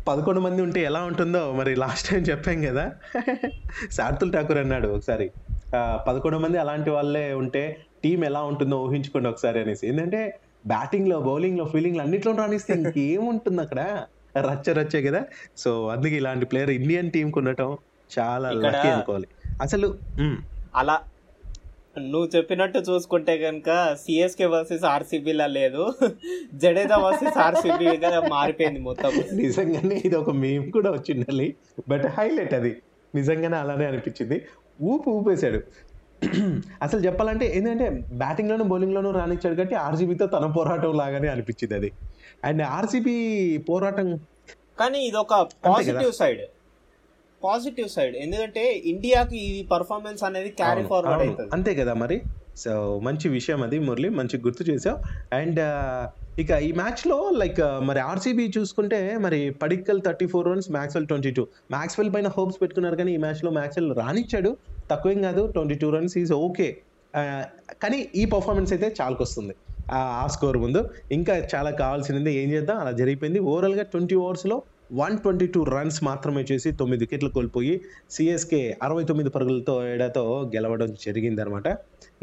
పదకొండు 0.08 0.40
మంది 0.40 0.62
ఉంటే 0.62 0.80
ఎలా 0.82 1.00
ఉంటుందో 1.02 1.52
మరి 1.52 1.76
లాస్ట్ 1.76 2.10
టైం 2.10 2.22
చెప్పాం 2.22 2.58
కదా. 2.62 2.84
శార్తుల్ 3.96 4.32
ఠాకూర్ 4.32 4.58
అన్నాడు 4.58 4.88
ఒకసారి. 4.88 5.26
పదకొండు 6.08 6.38
మంది 6.38 6.58
అలాంటి 6.58 6.90
వాళ్ళే 6.90 7.34
ఉంటే 7.34 7.62
టీం 8.06 8.20
ఎలా 8.24 8.42
ఉంటుందో 8.42 8.76
ఊహించుకోండి 8.86 9.28
ఒకసారి 9.32 9.58
అనేసి. 9.60 9.84
ఏంటంటే 9.88 10.20
బ్యాటింగ్లో 10.66 11.16
బౌలింగ్లో 11.20 11.64
ఫీల్డింగ్లో 11.72 12.02
అన్నిట్లో 12.04 12.32
రాణిస్తే 12.42 12.72
ఇంకేముంటుంది 12.74 13.60
అక్కడ? 13.62 13.80
రచ్చ 14.46 14.72
రచ్చే 14.78 15.00
కదా. 15.02 15.20
సో 15.56 15.70
అందుకే 15.88 16.16
ఇలాంటి 16.16 16.46
ప్లేయర్ 16.46 16.72
ఇండియన్ 16.78 17.10
టీం 17.10 17.28
కు 17.30 17.38
ఉండటం 17.40 17.70
చాలా 18.10 18.48
లక్కీ 18.64 18.88
అనుకోవాలి. 18.88 19.28
అసలు 19.62 19.88
అలా 20.74 20.96
నువ్వు 22.12 22.28
చెప్పినట్టు 22.34 22.78
చూసుకుంటే 22.88 23.34
కనుక 23.38 23.68
సిఎస్కే 24.02 24.46
వర్సెస్ 24.54 24.84
ఆర్సీబీలా 24.84 25.46
లేదు. 25.46 25.84
జడేజా 26.54 26.96
వర్సెస్ 26.96 27.38
ఆర్సీబీగా 27.38 28.10
మారిపోయింది 28.34 28.80
మొత్తం. 28.80 29.12
నిజంగానే 29.42 29.96
ఇది 30.06 30.16
ఒక 30.16 30.34
మేమ్ 30.42 30.66
కూడా 30.76 30.90
వచ్చిండాలి 30.90 31.48
బట్ 31.88 32.06
హైలైట్ 32.18 32.54
అది. 32.60 32.72
నిజంగానే 33.14 33.56
అలానే 33.56 33.86
అనిపించింది. 33.86 34.38
ఊపు 34.82 35.08
ఊపేశాడు. 35.10 35.60
అసలు 36.82 37.00
చెప్పాలంటే 37.00 37.46
ఏంటంటే 37.56 37.88
బ్యాటింగ్ 38.12 38.50
లోను 38.50 38.64
బౌలింగ్ 38.64 38.94
లోను 38.94 39.10
రానిచ్చాడు 39.10 39.54
కాబట్టి 39.54 39.74
ఆర్సీబీతో 39.74 40.26
తన 40.26 40.46
పోరాటం 40.46 40.92
లాగానే 40.96 41.28
అనిపించింది 41.28 41.74
అది. 41.74 41.92
అండ్ 42.44 42.62
ఆర్సీబీ 42.62 43.16
పోరాటం 43.58 44.20
కానీ 44.80 44.98
ఇది 44.98 45.16
ఒక 45.16 45.34
పాజిటివ్ 45.66 46.12
సైడ్. 46.12 46.40
Positive 47.44 47.88
side. 47.88 48.16
ఎందుకంటే 48.16 48.62
ఇండియాకి 48.72 49.36
ఈ 49.36 49.66
పర్ఫార్మెన్స్ 49.66 50.24
అనేది 50.24 50.50
క్యారీ 50.50 50.82
ఫార్వర్డ్. 50.82 51.22
అవుతుంది 51.22 51.50
అంతే 51.52 51.74
కదా 51.74 51.94
మరి? 51.94 52.22
సో 52.56 53.00
మంచి 53.02 53.28
విషయం 53.28 53.62
అది 53.62 53.78
మురళి 53.78 54.08
మంచి 54.08 54.36
గుర్తు 54.40 54.70
చేసావు. 54.70 54.98
అండ్ 55.34 55.60
ఇక 56.40 56.50
ఈ 56.50 56.72
మ్యాచ్లో 56.72 57.30
లైక్ 57.30 57.60
మరి 57.82 57.98
ఆర్సీబీ 57.98 58.52
చూసుకుంటే 58.58 59.18
మరి 59.18 59.50
Padikkal 59.50 60.00
thirty 60.06 60.26
four 60.26 60.48
runs 60.48 60.70
Maxwell 60.70 61.06
twenty 61.06 61.30
two. 61.30 61.46
Maxwell 61.70 62.14
పైన 62.14 62.28
హోప్స్ 62.28 62.62
పెట్టుకున్నారు 62.62 62.96
కానీ 62.96 63.14
ఈ 63.14 63.16
మ్యాచ్లో 63.16 63.50
మ్యాక్స్వెల్ 63.50 63.90
రానిచ్చాడు 63.96 64.56
తక్కువేం 64.90 65.20
కాదు 65.26 65.42
twenty 65.54 65.76
two 65.82 65.88
runs 65.96 66.16
is 66.22 66.32
okay 66.46 66.68
కానీ 67.82 67.98
ఈ 68.20 68.22
పర్ఫార్మెన్స్ 68.32 68.72
అయితే 68.74 68.88
చాలకొస్తుంది. 69.00 69.54
ఆ 69.98 70.26
స్కోర్ 70.34 70.58
ముందు. 70.64 70.80
ఇంకా 71.16 71.34
చాలా 71.52 71.70
కావాల్సింది 71.82 72.32
ఏం 72.40 72.48
చేద్దాం? 72.54 72.78
అలా 72.82 72.92
జరిగిపోయింది. 73.00 73.40
ఓవరాల్గా 73.50 73.84
ట్వంటీ 73.92 74.16
ఓవర్స్లో 74.22 74.56
వన్ 75.00 75.14
ట్వంటీ 75.22 75.46
టూ 75.54 75.60
రన్స్ 75.74 75.98
మాత్రమే 76.08 76.42
చేసి 76.50 76.68
తొమ్మిది 76.80 77.02
వికెట్లు 77.04 77.30
కోల్పోయి 77.36 77.72
సిఎస్కే 78.14 78.60
అరవై 78.86 79.04
తొమ్మిది 79.04 79.30
పరుగులతో 79.36 79.74
ఏడాతో 79.92 80.24
గెలవడం 80.54 80.90
జరిగింది 81.04 81.40
అనమాట 81.44 81.68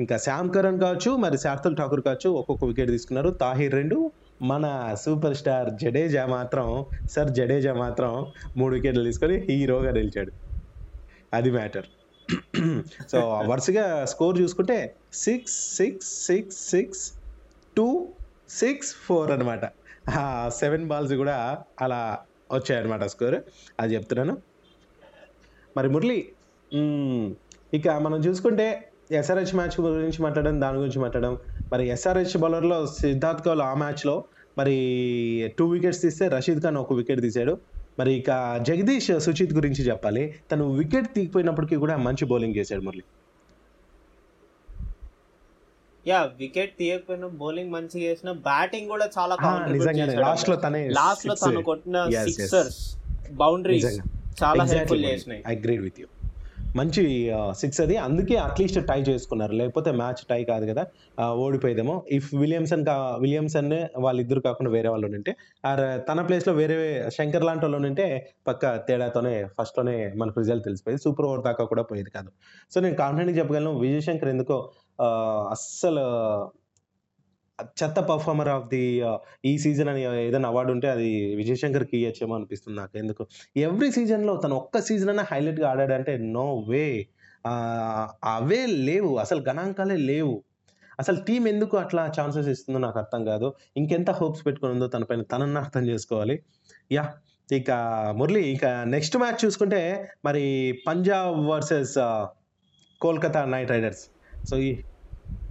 ఇంకా 0.03 0.17
శ్యామ్ 0.25 0.51
కరణ్ 0.55 0.79
కావచ్చు 0.83 1.11
మరి 1.23 1.37
శార్దుల్ 1.45 1.75
ఠాకూర్ 1.79 2.03
కావచ్చు 2.07 2.29
ఒక్కొక్క 2.41 2.63
వికెట్ 2.69 2.91
తీసుకున్నారు. 2.95 3.31
తాహిర్ 3.43 3.75
రెండు 3.79 3.97
మన 4.51 4.65
సూపర్ 5.03 5.35
స్టార్ 5.41 5.69
జడేజా 5.81 6.23
మాత్రం 6.37 6.69
సర్ 7.15 7.33
జడేజా 7.39 7.73
మాత్రం 7.83 8.13
మూడు 8.61 8.73
వికెట్లు 8.77 9.03
తీసుకొని 9.09 9.37
హీరోగా 9.49 9.91
నిలిచాడు. 9.99 10.33
అది 11.33 11.51
మ్యాటర్ 11.57 11.89
సో 13.11 13.29
వరుసగా 13.47 14.05
స్కోర్ 14.05 14.41
చూసుకుంటే 14.41 14.95
six 15.13 15.75
six 15.75 16.25
six 16.25 16.57
six 16.69 17.13
two 17.77 18.07
six 18.49 18.95
four 18.95 19.31
అనమాట 19.31 19.65
సెవెన్ 20.47 20.85
బాల్స్ 20.87 21.13
కూడా 21.13 21.63
అలా 21.81 22.19
వచ్చాయన్నమాట 22.51 23.03
స్కోర్. 23.03 23.37
అది 23.79 23.95
చెప్తున్నాను. 23.95 24.37
మరి 25.77 25.89
మురళి 25.89 26.31
ఇక 27.73 27.87
మనం 27.89 28.19
చూసుకుంటే 28.19 28.89
ఎస్ఆర్హెచ్ 29.11 29.55
మ్యాచ్ 29.55 29.81
గురించి 29.81 30.21
మాట్లాడడం 30.21 30.61
దాని 30.61 30.77
గురించి 30.77 30.99
మాట్లాడడం. 30.99 31.37
మరి 31.73 31.87
ఎస్ఆర్హెచ్ 31.87 32.37
బౌలర్లో 32.37 32.85
సిద్ధార్థ్ 32.85 33.45
కౌల్ 33.45 33.61
ఆ 33.61 33.73
మ్యాచ్లో 33.73 34.23
మరి 34.57 34.75
టూ 35.59 35.65
వికెట్స్ 35.69 36.01
తీస్తే 36.01 36.27
రషీద్ 36.27 36.61
ఖాన్ 36.61 36.77
ఒక 36.77 36.93
వికెట్ 36.93 37.21
తీశాడు 37.21 37.57
మరి 37.99 38.11
ఇక 38.13 38.31
జగదీష్ 38.67 39.11
సుచిత్ 39.19 39.53
గురించి 39.53 39.81
చెప్పాలి 39.83 40.23
తను 40.51 40.65
వికెట్ 40.73 41.09
తీగిపోయినప్పటికీ 41.15 41.75
కూడా 41.75 41.97
మంచి 42.07 42.25
బౌలింగ్ 42.25 42.55
చేశాడు 42.55 42.81
మురళి 42.81 43.03
యా 46.05 46.19
వికెట్ 46.37 46.73
తీయకపోయినా 46.79 47.27
బౌలింగ్ 47.41 47.71
మంచిగా 47.71 48.03
చేసిన 48.03 48.31
బ్యాటింగ్ 48.47 48.87
కూడా 48.87 49.05
చాలా 49.17 49.35
లాస్ట్లో 50.25 50.55
తనే 50.55 50.81
లాస్ట్లో 50.89 51.35
తను 51.43 51.61
కొట్టిన. 51.63 51.97
Sixers 52.29 52.81
boundaries. 53.43 53.85
చాలా 54.43 54.63
హెల్ప్ఫుల్. 54.63 55.05
చేసినాయి 55.05 55.41
agreed 55.53 55.81
with 55.87 55.97
you. 56.01 56.07
మంచి 56.75 57.03
సిక్స్ 57.51 57.81
అది. 57.81 57.95
అందుకే 57.97 58.35
అట్లీస్ట్ 58.35 58.79
టై 58.87 58.99
చేసుకున్నారు. 59.01 59.53
లేకపోతే 59.53 59.91
మ్యాచ్ 59.91 60.21
టై 60.29 60.43
కాదు 60.43 60.65
కదా. 60.71 60.83
ఓడిపోయేదేమో. 61.33 61.95
ఇఫ్ 62.11 62.29
విలియమ్సన్ 62.35 62.85
కా 62.85 62.95
విలియమ్సన్ 63.21 63.73
వాళ్ళిద్దరు 63.97 64.39
కాకుండా 64.39 64.71
వేరే 64.71 64.89
వాళ్ళు 64.89 65.07
ఉంటే 65.07 65.35
ఆర్ 65.65 65.83
తన 66.09 66.21
ప్లేస్లో 66.21 66.53
వేరే 66.53 67.09
శంకర్ 67.17 67.45
లాంటి 67.45 67.65
వాళ్ళు 67.65 67.87
ఉంటే 67.87 68.07
పక్క 68.47 68.75
తేడాతోనే 68.87 69.35
ఫస్ట్లోనే 69.59 70.13
మనకు 70.17 70.39
రిజల్ట్ 70.39 70.65
తెలిసిపోయింది. 70.65 71.03
సూపర్ 71.03 71.25
ఓవర్ 71.25 71.43
దాకా 71.45 71.63
కూడా 71.65 71.83
పోయేది 71.83 72.09
కాదు. 72.09 72.29
సో 72.71 72.81
నేను 72.81 72.95
కాన్ఫిడెంట్గా 72.95 73.39
చెప్పగలను. 73.39 73.79
విజయశంకర్ 73.79 74.29
ఎందుకో 74.29 74.57
అస్సలు 75.51 76.05
చెత్త 77.61 77.99
పర్ఫార్మర్ 77.99 78.49
ఆఫ్ 78.49 78.67
ది 78.67 79.01
ఈ 79.45 79.57
సీజన్ 79.57 79.89
అని 79.89 80.01
ఏదైనా 80.27 80.49
అవార్డు 80.49 80.71
ఉంటే 80.71 80.87
అది 80.89 81.35
విజయ్ 81.35 81.57
శంకర్కి 81.57 81.97
ఇవ్వచ్చేమో 81.97 82.35
అనిపిస్తుంది 82.35 82.77
నాకు 82.77 82.97
ఎందుకు 82.97 83.27
ఎవ్రీ 83.57 83.91
సీజన్లో 83.91 84.35
తను 84.35 84.55
ఒక్క 84.55 84.79
సీజన్ 84.79 85.09
అయినా 85.09 85.25
హైలైట్గా 85.31 85.69
ఆడాడంటే 85.69 86.17
నో 86.17 86.65
వే 86.69 86.85
అవే 88.25 88.65
లేవు. 88.65 89.17
అసలు 89.17 89.41
గణాంకాలే 89.49 89.97
లేవు. 89.97 90.35
అసలు 90.99 91.17
టీం 91.21 91.47
ఎందుకు 91.47 91.77
అట్లా 91.77 92.11
ఛాన్సెస్ 92.19 92.47
ఇస్తుందో 92.47 92.79
నాకు 92.79 92.97
అర్థం 92.99 93.25
కాదు. 93.25 93.53
ఇంకెంత 93.77 94.11
హోప్స్ 94.11 94.45
పెట్టుకుని 94.45 94.71
ఉందో 94.73 94.87
తన 94.87 95.03
పైన 95.03 95.21
తనన్న 95.21 95.57
అర్థం 95.57 95.83
చేసుకోవాలి. 95.87 96.35
యా 96.91 97.05
ఇక 97.51 97.71
మురళి 98.17 98.41
ఇక 98.51 98.65
నెక్స్ట్ 98.65 99.17
మ్యాచ్ 99.17 99.45
చూసుకుంటే 99.45 99.81
మరి 100.25 100.43
Punjab 100.87 101.39
versus 101.47 101.95
Kolkata 103.01 103.45
Knight 103.45 103.71
Riders. 103.71 104.03
So 104.45 104.57
ఈ 104.57 104.69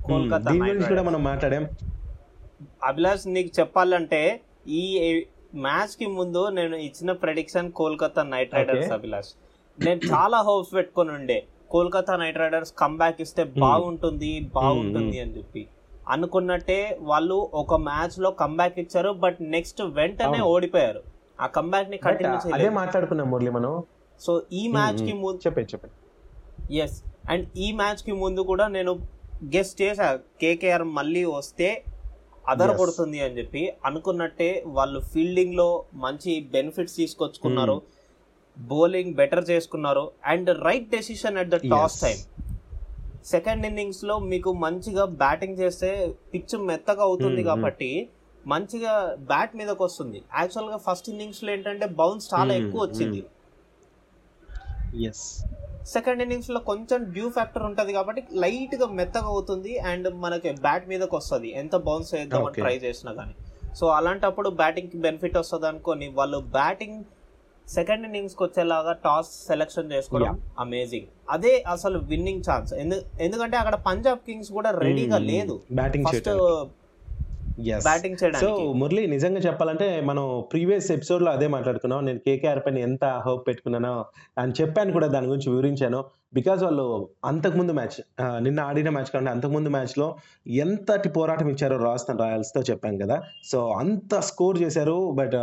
కోల్కతా 0.05 0.53
కూడా. 0.89 1.03
మనం 1.03 1.25
మాట్లాడాం. 1.25 1.65
అభిలాష్ 2.89 3.25
నీకు 3.27 3.51
చెప్పాలంటే 3.61 4.21
ఈ 4.81 4.83
మ్యాచ్కి 5.55 6.07
ముందు 6.07 6.49
నేను 6.49 6.77
ఇచ్చిన 6.77 7.13
prediction 7.13 7.73
Kolkata 7.73 8.23
Knight 8.23 8.55
Riders. 8.55 8.93
Abhilash. 8.93 9.31
నేను 9.79 10.01
చాలా 10.13 10.39
హోప్స్ 10.49 10.75
పెట్టుకొని 10.75 11.13
ఉండే. 11.13 11.39
కోల్కతా 11.71 12.17
నైట్ 12.17 12.39
రైడర్స్ 12.39 12.73
కంబ్యాక్ 12.79 13.21
ఇస్తే 13.21 13.45
బాగుంటుంది 13.45 14.33
బాగుంటుంది 14.55 15.21
అని 15.21 15.37
చెప్పి. 15.37 15.63
అనుకున్నట్టే 16.09 16.99
వాళ్ళు 17.01 17.37
ఒక 17.55 17.75
మ్యాచ్లో 17.89 18.31
కంబ్యాక్ 18.43 18.79
ఇచ్చారు 18.79 19.11
బట్ 19.25 19.39
నెక్స్ట్ 19.55 19.83
వెంటనే. 19.99 20.41
ఓడిపోయారు. 20.55 21.03
ఆ 21.41 21.47
కంబ్యాక్ని 21.47 21.99
కంటిన్యూ 21.99 22.37
అదే 22.37 22.49
చేయలేదు. 22.49 22.75
మాట్లాడుకున్నాం 22.81 23.31
మురళి 23.31 23.51
మనం. 23.51 23.73
సో 24.21 24.33
ఈ 24.53 24.69
మ్యాచ్కి 24.69 25.13
ముందు 25.13 25.41
చెప్పండి 25.47 25.71
చెప్పండి 25.75 25.97
ఎస్ 26.83 26.99
అండ్ 27.31 27.47
ఈ 27.57 27.73
మ్యాచ్కి 27.73 28.13
ముందు 28.13 28.41
కూడా 28.51 28.69
నేను 28.69 28.93
గెస్ట్ 29.57 29.83
చేసా 29.83 30.09
కేకేఆర్ 30.41 30.85
మళ్ళీ 30.99 31.25
వస్తే 31.25 31.69
అదర 32.45 32.71
Yes. 32.71 32.79
కొడుతుంది 32.79 33.19
అని 33.21 33.35
చెప్పి 33.39 33.63
అనుకున్నట్టే 33.85 34.49
వాళ్ళు 34.67 35.01
ఫీల్డింగ్లో 35.13 35.69
మంచి 35.95 36.33
బెనిఫిట్స్ 36.55 36.97
తీసుకొచ్చుకున్నారు. 36.97 37.77
బౌలింగ్ 38.57 39.15
బెటర్ 39.15 39.45
చేసుకున్నారు. 39.51 40.05
And 40.25 40.51
right 40.67 40.89
decision 40.91 41.39
at 41.39 41.51
the 41.51 41.59
toss. 41.73 41.99
Time 42.01 42.19
second 43.27 43.67
ఇన్నింగ్స్లో 43.67 44.19
మీకు 44.33 44.53
మంచిగా 44.65 45.05
బ్యాటింగ్ 45.21 45.59
చేస్తే 45.59 45.91
పిచ్ 46.35 46.55
మెత్తగా 46.71 47.03
అవుతుంది 47.03 47.33
Hmm, 47.33 47.45
hmm. 47.45 47.51
కాబట్టి 47.51 47.91
మంచిగా 48.45 48.93
బ్యాట్ 49.29 49.53
మీదకి 49.57 49.83
వస్తుంది 49.83 50.19
యాక్చువల్గా 50.39 50.79
ఫస్ట్ 50.87 51.09
ఇన్నింగ్స్లో 51.09 51.51
ఏంటంటే 51.53 51.87
బౌన్స్ 52.01 52.27
చాలా 52.35 52.53
Hmm, 52.55 52.63
ఎక్కువ 52.63 52.81
వచ్చింది. 52.87 53.21
ఎస్ 55.09 55.25
సెకండ్ 55.95 56.23
ఇన్నింగ్స్లో 56.25 56.61
కొంచెం 56.71 56.99
డ్యూ 57.15 57.29
ఫ్యాక్టర్ 57.37 57.65
ఉంటది 57.69 57.93
కాబట్టి 57.99 58.23
లైట్గా 58.43 58.87
మెత్తగా 58.99 59.31
అవుతుంది 59.35 59.73
అండ్ 59.93 60.09
మనకి 60.25 60.51
బ్యాట్ 60.67 60.85
మీదకి 60.91 61.15
వస్తుంది. 61.19 61.49
ఎంత 61.63 61.75
బౌన్స్ 61.87 62.11
చేద్దామని. 62.15 62.61
ట్రై 62.65 62.77
చేసినా 62.85 63.13
కానీ 63.21 63.35
సో 63.79 63.87
అలాంటప్పుడు 63.99 64.49
బ్యాటింగ్కి 64.61 64.99
బెనిఫిట్ 65.07 65.37
వస్తుంది 65.41 65.67
అనుకొని 65.73 66.09
వాళ్ళు 66.19 66.41
బ్యాటింగ్ 66.59 66.99
సెకండ్ 67.67 68.05
ఇన్నింగ్స్కి 68.07 68.43
వచ్చేలాగా 68.47 68.93
టాస్ 69.05 69.31
సెలెక్షన్ 69.49 69.91
చేసుకోవడం 69.95 70.39
అమేజింగ్ 70.65 71.09
అదే 71.35 71.53
అసలు 71.75 71.99
విన్నింగ్ 72.11 72.43
ఛాన్స్ 72.49 72.73
ఎందుకంటే 73.27 73.57
అక్కడ 73.63 73.77
పంజాబ్ 73.89 74.21
కింగ్స్ 74.29 74.51
కూడా 74.57 74.71
రెడీగా 74.85 75.19
లేదు. 75.33 75.57
బ్యాటింగ్ 75.81 76.07
ఫస్ట్ 76.09 76.31
బ్యాటింగ్ 77.59 78.17
సో 78.17 78.27
చేయడానికి. 78.27 78.79
మురళి 78.79 79.07
నిజంగా 79.07 79.41
చెప్పాలంటే 79.41 80.01
మనం 80.01 80.45
ప్రీవియస్ 80.53 80.91
ఎపిసోడ్లో 80.91 81.33
అదే 81.33 81.47
మాట్లాడుకున్నాం. 81.47 82.05
నేను 82.05 82.19
కేకేఆర్ 82.19 82.67
పైన 82.67 82.79
ఎంత 82.79 83.05
హోప్ 83.05 83.47
పెట్టుకున్నానో 83.47 84.05
అని 84.39 84.53
చెప్పాను 84.61 84.93
కూడా 84.93 85.07
దాని 85.07 85.27
గురించి 85.27 85.51
వివరించాను. 85.51 86.05
బికాజ్ 86.35 86.65
వాళ్ళు 86.65 87.09
అంతకుముందు 87.25 87.73
మ్యాచ్ 87.73 88.03
నిన్న 88.43 88.61
ఆడిన 88.61 88.91
మ్యాచ్ 88.91 89.13
కంటే 89.15 89.31
అంతకుముందు 89.31 89.69
మ్యాచ్లో 89.69 90.17
ఎంతటి 90.47 91.09
పోరాటం 91.09 91.49
ఇచ్చారో 91.49 91.85
రాజస్థాన్ 91.85 92.19
రాయల్స్తో 92.19 92.61
చెప్పాను 92.61 92.99
కదా. 92.99 93.23
సో 93.45 93.71
అంత 93.71 94.15
స్కోర్ 94.15 94.63
చేశారు 94.63 95.11
బట్ 95.11 95.35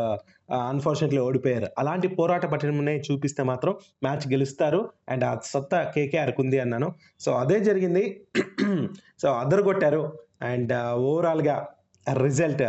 అన్ఫార్చునేట్లీ 0.53 1.21
ఓడిపోయారు. 1.21 1.67
అలాంటి 1.77 2.07
పోరాట 2.07 2.45
పట్టణమే 2.45 3.01
చూపిస్తే 3.11 3.43
మాత్రం 3.43 3.75
మ్యాచ్ 4.03 4.31
గెలుస్తారు. 4.31 4.89
అండ్ 5.09 5.23
ఆ 5.23 5.37
సత్తా 5.43 5.83
కేకేఆర్కి 5.83 6.41
ఉంది 6.41 6.59
అన్నాను. 6.59 6.93
సో 7.19 7.31
అదే 7.31 7.59
జరిగింది. 7.59 8.21
సో 9.21 9.29
అద్దరు 9.31 9.61
కొట్టారు 9.61 10.13
అండ్ 10.41 10.73
ఓవరాల్గా 10.93 11.67
రిజల్ట్ 12.13 12.63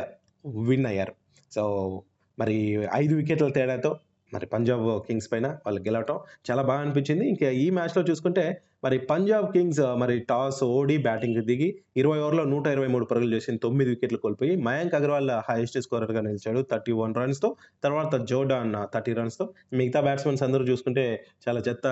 విన్ 0.47 0.87
అయ్యారు. 0.87 1.13
సో 1.53 2.03
మరి 2.39 2.85
ఐదు 2.95 3.15
వికెట్ల 3.15 3.49
తేడాతో 3.49 3.99
మరి 4.35 4.47
పంజాబ్ 4.47 5.01
కింగ్స్ 5.07 5.33
పైన 5.33 5.47
వాళ్ళు 5.47 5.83
గెలవటం 5.83 6.19
చాలా 6.51 6.63
బాగా 6.63 6.81
అనిపించింది. 6.81 7.29
ఇంకా 7.29 7.51
ఈ 7.51 7.71
మ్యాచ్లో 7.71 8.03
చూసుకుంటే 8.03 8.63
మరి 8.85 8.99
పంజాబ్ 8.99 9.53
కింగ్స్ 9.53 9.81
మరి 9.81 10.21
టాస్ 10.21 10.65
ఓడి 10.65 10.97
బ్యాటింగ్ 10.97 11.43
దిగి 11.43 11.79
ఇరవై 11.97 12.19
ఓవర్లో 12.19 12.45
నూట 12.45 12.67
ఇరవై 12.67 12.87
మూడు 12.87 13.05
పరుగులు 13.05 13.35
చేసింది 13.35 13.59
తొమ్మిది 13.59 13.91
వికెట్లు 13.91 14.19
కోల్పోయి 14.19 14.57
మయాంక్ 14.57 14.95
అగర్వాల్ 14.95 15.31
హైయెస్ట్ 15.31 15.81
స్కోరర్గా 15.81 16.21
నిలిచాడు 16.21 16.67
థర్టీ 16.71 16.93
వన్ 16.93 17.15
రన్స్తో. 17.15 17.57
తర్వాత 17.85 18.15
జోడాన్ 18.15 18.95
థర్టీ 18.95 19.13
రన్స్తో. 19.13 19.49
మిగతా 19.73 20.01
బ్యాట్స్మెన్స్ 20.01 20.43
అందరూ 20.43 20.65
చూసుకుంటే 20.65 21.25
చాలా 21.49 21.63
చెత్త 21.69 21.87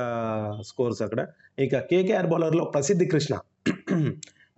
స్కోర్స్ 0.67 1.03
అక్కడ. 1.03 1.27
ఇక 1.59 1.79
కేకేఆర్ 1.79 2.27
బౌలర్లో 2.27 2.65
ప్రసిద్ధి 2.65 3.07
కృష్ణ. 3.07 3.41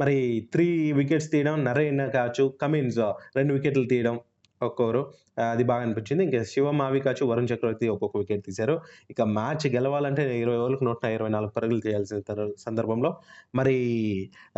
మరి 0.01 0.49
త్రీ 0.53 0.93
వికెట్స్ 0.93 1.31
తీయడం 1.31 1.65
నరేన్ 1.65 2.13
కావచ్చు 2.13 2.55
కమిన్స్ 2.63 2.99
రెండు 3.37 3.55
వికెట్లు 3.55 3.85
తీయడం 3.85 4.21
ఒక్కొక్కరు. 4.63 5.13
అది 5.51 5.65
బాగా 5.65 5.83
అనిపించింది. 5.83 6.25
ఇంకా 6.25 6.43
శివ 6.43 6.71
మావి 6.71 7.01
కావచ్చు 7.01 7.27
వరుణ్ 7.27 7.49
చక్రవర్తి 7.53 7.89
ఒక్కొక్క 7.89 8.17
వికెట్ 8.17 8.47
తీశారు. 8.47 8.81
ఇక 9.11 9.23
మ్యాచ్ 9.23 9.67
గెలవాలంటే 9.67 10.41
ఇరవై 10.41 10.57
ఓవర్లకు 10.57 10.85
నూట 10.85 11.05
ఇరవై 11.05 11.29
నాలుగు 11.29 11.51
పరుగులు 11.51 11.81
చేయాల్సిన 11.87 12.51
సందర్భంలో 12.59 13.21
మరి 13.55 13.77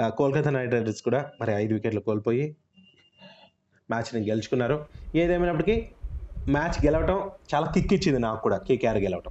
కోల్కతా 0.00 0.50
నైట్ 0.50 0.72
రైడర్స్ 0.72 1.02
కూడా 1.02 1.30
మరి 1.40 1.52
ఐదు 1.52 1.74
వికెట్లు 1.74 2.00
కోల్పోయి 2.00 2.56
మ్యాచ్ని 3.90 4.28
గెలుచుకున్నారు. 4.28 4.86
ఏదేమైనప్పటికీ 5.14 5.88
మ్యాచ్ 6.48 6.86
గెలవటం 6.86 7.30
చాలా 7.54 7.66
కిక్ 7.74 7.92
ఇచ్చింది 7.92 8.20
నాకు 8.20 8.42
కూడా 8.42 8.58
కేకేఆర్ 8.58 8.98
గెలవటం. 8.98 9.30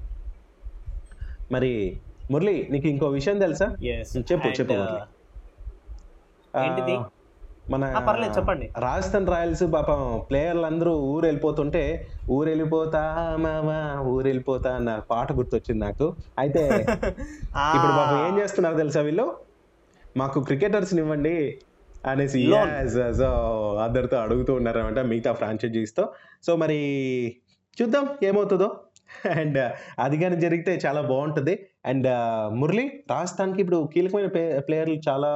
మరి 1.52 2.02
మురళి 2.32 2.68
నీకు 2.72 2.88
ఇంకో 2.88 3.08
విషయం 3.10 3.40
తెలుసా? 3.40 3.66
Yes. 3.66 4.22
చెప్పు, 4.32 4.48
చెప్పు, 4.48 4.74
uh, 4.74 5.00
ఏంటిది? 6.54 6.96
మన 7.70 7.84
పర్లేదు 8.08 8.34
చెప్పండి. 8.38 8.66
రాజస్థాన్ 8.78 9.28
రాయల్స్ 9.28 9.64
పాపం 9.74 10.00
ప్లేయర్లు 10.30 10.66
అందరూ 10.66 10.94
ఊరు 11.12 11.26
వెళ్ళిపోతుంటే 11.26 11.84
ఊరు 12.30 12.48
వెళ్ళిపోతా 12.50 13.02
మామా 13.38 13.78
ఊరు 14.08 14.26
వెళ్ళిపోతా 14.28 14.70
అన్న 14.76 14.92
పాట 15.12 15.32
గుర్తొచ్చింది 15.32 15.82
నాకు. 15.86 16.08
అయితే 16.38 16.64
ఇప్పుడు 17.76 17.94
పాపం 18.00 18.18
ఏం 18.28 18.34
చేస్తున్నారు 18.40 18.78
తెలుసా 18.78 19.02
వీళ్ళు? 19.02 19.28
మాకు 20.16 20.40
క్రికెటర్స్ 20.42 20.94
ఇవ్వండి 20.94 21.36
అనేసి 22.04 22.40
అందరితో 23.80 24.18
అడుగుతూ 24.18 24.54
ఉన్నారనమాట 24.54 25.00
మిగతా 25.06 25.34
ఫ్రాంచైజీస్తో 25.34 26.06
సో 26.44 26.56
మరి 26.56 26.80
చూద్దాం 27.78 28.06
ఏమవుతుందో. 28.24 28.70
అండ్ 29.40 29.60
అది 30.00 30.18
కానీ 30.18 30.36
జరిగితే 30.42 30.82
చాలా 30.86 31.02
బాగుంటుంది. 31.02 31.54
అండ్ 31.86 32.08
మురళి 32.60 32.86
రాజస్థాన్కి 33.12 33.62
ఇప్పుడు 33.62 33.90
కీలకమైన 33.94 34.30
ప్లేయర్లు 34.60 34.98
చాలా 35.10 35.30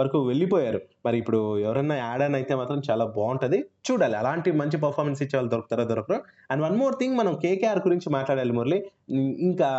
వరకు 0.00 0.18
వెళ్ళిపోయారు. 0.18 0.80
మరి 1.06 1.18
ఇప్పుడు 1.18 1.40
ఎవరన్నా 1.58 1.96
యాడ్ 1.96 2.22
అని 2.22 2.34
అయితే 2.34 2.54
మాత్రం 2.54 2.82
చాలా 2.90 3.04
బాగుంటుంది. 3.04 3.58
చూడాలి 3.90 4.16
అలాంటి 4.16 4.52
మంచి 4.52 4.76
పర్ఫార్మెన్స్ 4.76 5.22
ఇచ్చే 5.22 5.36
వాళ్ళు 5.38 5.50
దొరుకుతారో 5.50 5.84
దొరకరు? 5.84 6.18
అండ్ 6.50 6.64
వన్ 6.64 6.76
మోర్ 6.76 6.94
థింగ్ 6.94 7.16
మనం 7.16 7.34
కేకేఆర్ 7.34 7.78
గురించి 7.78 8.10
మాట్లాడాలి 8.10 8.52
మురళి. 8.52 8.90
ఇంకా 9.48 9.70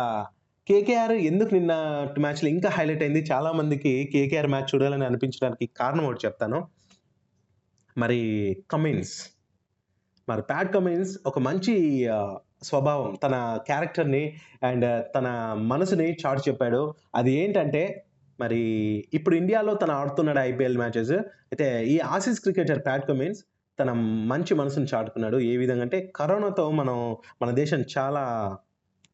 కేకేఆర్ 0.68 1.12
ఎందుకు 1.12 1.50
నిన్న 1.54 1.72
మ్యాచ్లో 2.18 2.48
ఇంకా 2.50 2.68
హైలైట్ 2.68 3.02
అయింది? 3.02 3.20
చాలా 3.32 3.52
మందికి 3.52 3.92
కేకేఆర్ 4.12 4.46
మ్యాచ్ 4.46 4.68
చూడాలని 4.74 5.04
అనిపించడానికి 5.04 5.66
కారణం 5.76 6.04
ఒకటి 6.04 6.26
చెప్తాను. 6.26 6.58
మరి 7.98 8.20
కమిన్స్. 8.70 9.14
మరి 10.28 10.42
ప్యాట్ 10.42 10.74
కమిన్స్ 10.74 11.18
ఒక 11.26 11.38
మంచి 11.38 11.74
స్వభావం 12.62 13.10
తన 13.24 13.34
క్యారెక్టర్ని 13.66 14.22
అండ్ 14.62 14.86
తన 15.14 15.26
మనసుని 15.72 16.06
చాటు 16.22 16.42
చెప్పాడు. 16.48 16.82
అది 17.14 17.32
ఏంటంటే 17.42 17.82
మరి 18.40 18.60
ఇప్పుడు 19.14 19.34
ఇండియాలో 19.34 19.74
తను 19.74 19.92
ఆడుతున్నాడు 19.92 20.38
ఐపీఎల్ 20.38 20.78
మ్యాచెస్. 20.78 21.12
అయితే 21.52 21.66
ఈ 21.94 21.98
ఆసీస్ 22.14 22.40
క్రికెటర్ 22.40 22.82
ప్యాట్ 22.86 23.06
కమిన్స్ 23.08 23.40
తన 23.78 23.90
మంచి 24.32 24.52
మనసును 24.54 24.88
చాటుకున్నాడు. 24.94 25.38
ఏ 25.50 25.56
విధంగా 25.56 25.82
అంటే 25.82 25.98
కరోనాతో 26.16 26.70
మనం 26.70 26.96
మన 27.42 27.50
దేశం 27.50 27.84
చాలా 27.96 28.22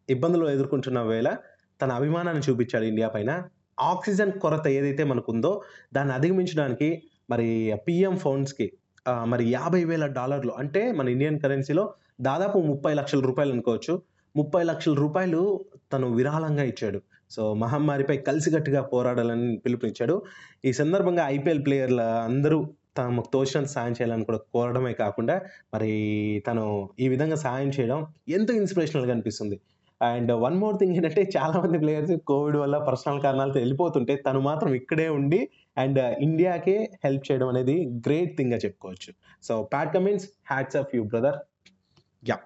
ఇబ్బందులు 0.08 0.46
ఎదుర్కొంటున్న 0.50 1.00
వేళ 1.02 1.28
తన 1.80 1.90
అభిమానాన్ని 1.92 2.42
చూపించాడు 2.48 2.84
ఇండియా 2.84 3.08
పైన. 3.08 3.30
ఆక్సిజన్ 3.80 4.32
కొరత 4.42 4.66
ఏదైతే 4.78 5.04
మనకుందో 5.04 5.52
దాన్ని 5.94 6.12
అధిగమించడానికి 6.14 6.88
మరి 7.30 7.48
పిఎం 7.86 8.16
ఫండ్స్కి 8.16 8.66
మరి 9.26 9.44
యాభై 9.50 9.84
వేల 9.84 10.04
డాలర్లు 10.18 10.52
అంటే 10.52 10.82
మన 10.92 11.06
ఇండియన్ 11.08 11.38
కరెన్సీలో 11.40 11.84
దాదాపు 12.20 12.58
ముప్పై 12.58 12.94
లక్షల 12.94 13.20
రూపాయలు 13.20 13.52
అనుకోవచ్చు. 13.52 14.02
ముప్పై 14.36 14.62
లక్షల 14.62 14.94
రూపాయలు 14.94 15.64
తను 15.92 16.06
విరాళంగా 16.14 16.62
ఇచ్చాడు. 16.62 17.02
సో 17.30 17.54
మహమ్మారిపై 17.54 18.16
కలిసికట్టుగా 18.16 18.80
పోరాడాలని 18.82 19.56
పిలుపునిచ్చాడు. 19.56 20.22
ఈ 20.64 20.72
సందర్భంగా 20.72 21.28
ఐపీఎల్ 21.28 21.66
ప్లేయర్ల 21.66 22.00
అందరూ 22.02 22.68
తమకు 22.96 23.30
తోచినంత 23.32 23.66
సాయం 23.66 23.92
చేయాలని 23.92 24.24
కూడా 24.24 24.38
కోరడమే 24.38 24.92
కాకుండా 24.92 25.40
మరి 25.74 25.92
తను 26.46 26.88
ఈ 27.00 27.08
విధంగా 27.08 27.36
సాయం 27.36 27.68
చేయడం 27.68 28.06
ఎంతో 28.28 28.54
ఇన్స్పిరేషనల్గా 28.54 29.12
అనిపిస్తుంది. 29.12 29.60
అండ్ 30.02 30.32
వన్ 30.32 30.56
మోర్ 30.56 30.76
థింగ్ 30.76 30.96
ఏంటంటే 30.96 31.30
చాలా 31.36 31.60
మంది 31.60 31.78
ప్లేయర్స్ 31.78 32.12
కోవిడ్ 32.26 32.56
వల్ల 32.56 32.78
పర్సనల్ 32.78 33.20
కారణాలతో 33.20 33.58
వెళ్ళిపోతుంటే 33.60 34.16
తను 34.16 34.40
మాత్రం 34.40 34.74
ఇక్కడే 34.74 35.08
ఉండి 35.08 35.48
అండ్ 35.78 35.98
ఇండియాకే 35.98 36.90
హెల్ప్ 37.04 37.32
చేయడం 37.32 37.48
అనేది 37.48 37.86
గ్రేట్ 38.06 38.36
థింగ్గా 38.36 38.56
చెప్పుకోవచ్చు. 38.56 39.14
So 39.42 39.62
Pat 39.62 39.94
Cummins 39.94 40.28
hats 40.50 40.76
off 40.76 40.96
you 40.96 41.02
brother. 41.02 41.36
Yeah 42.28 42.38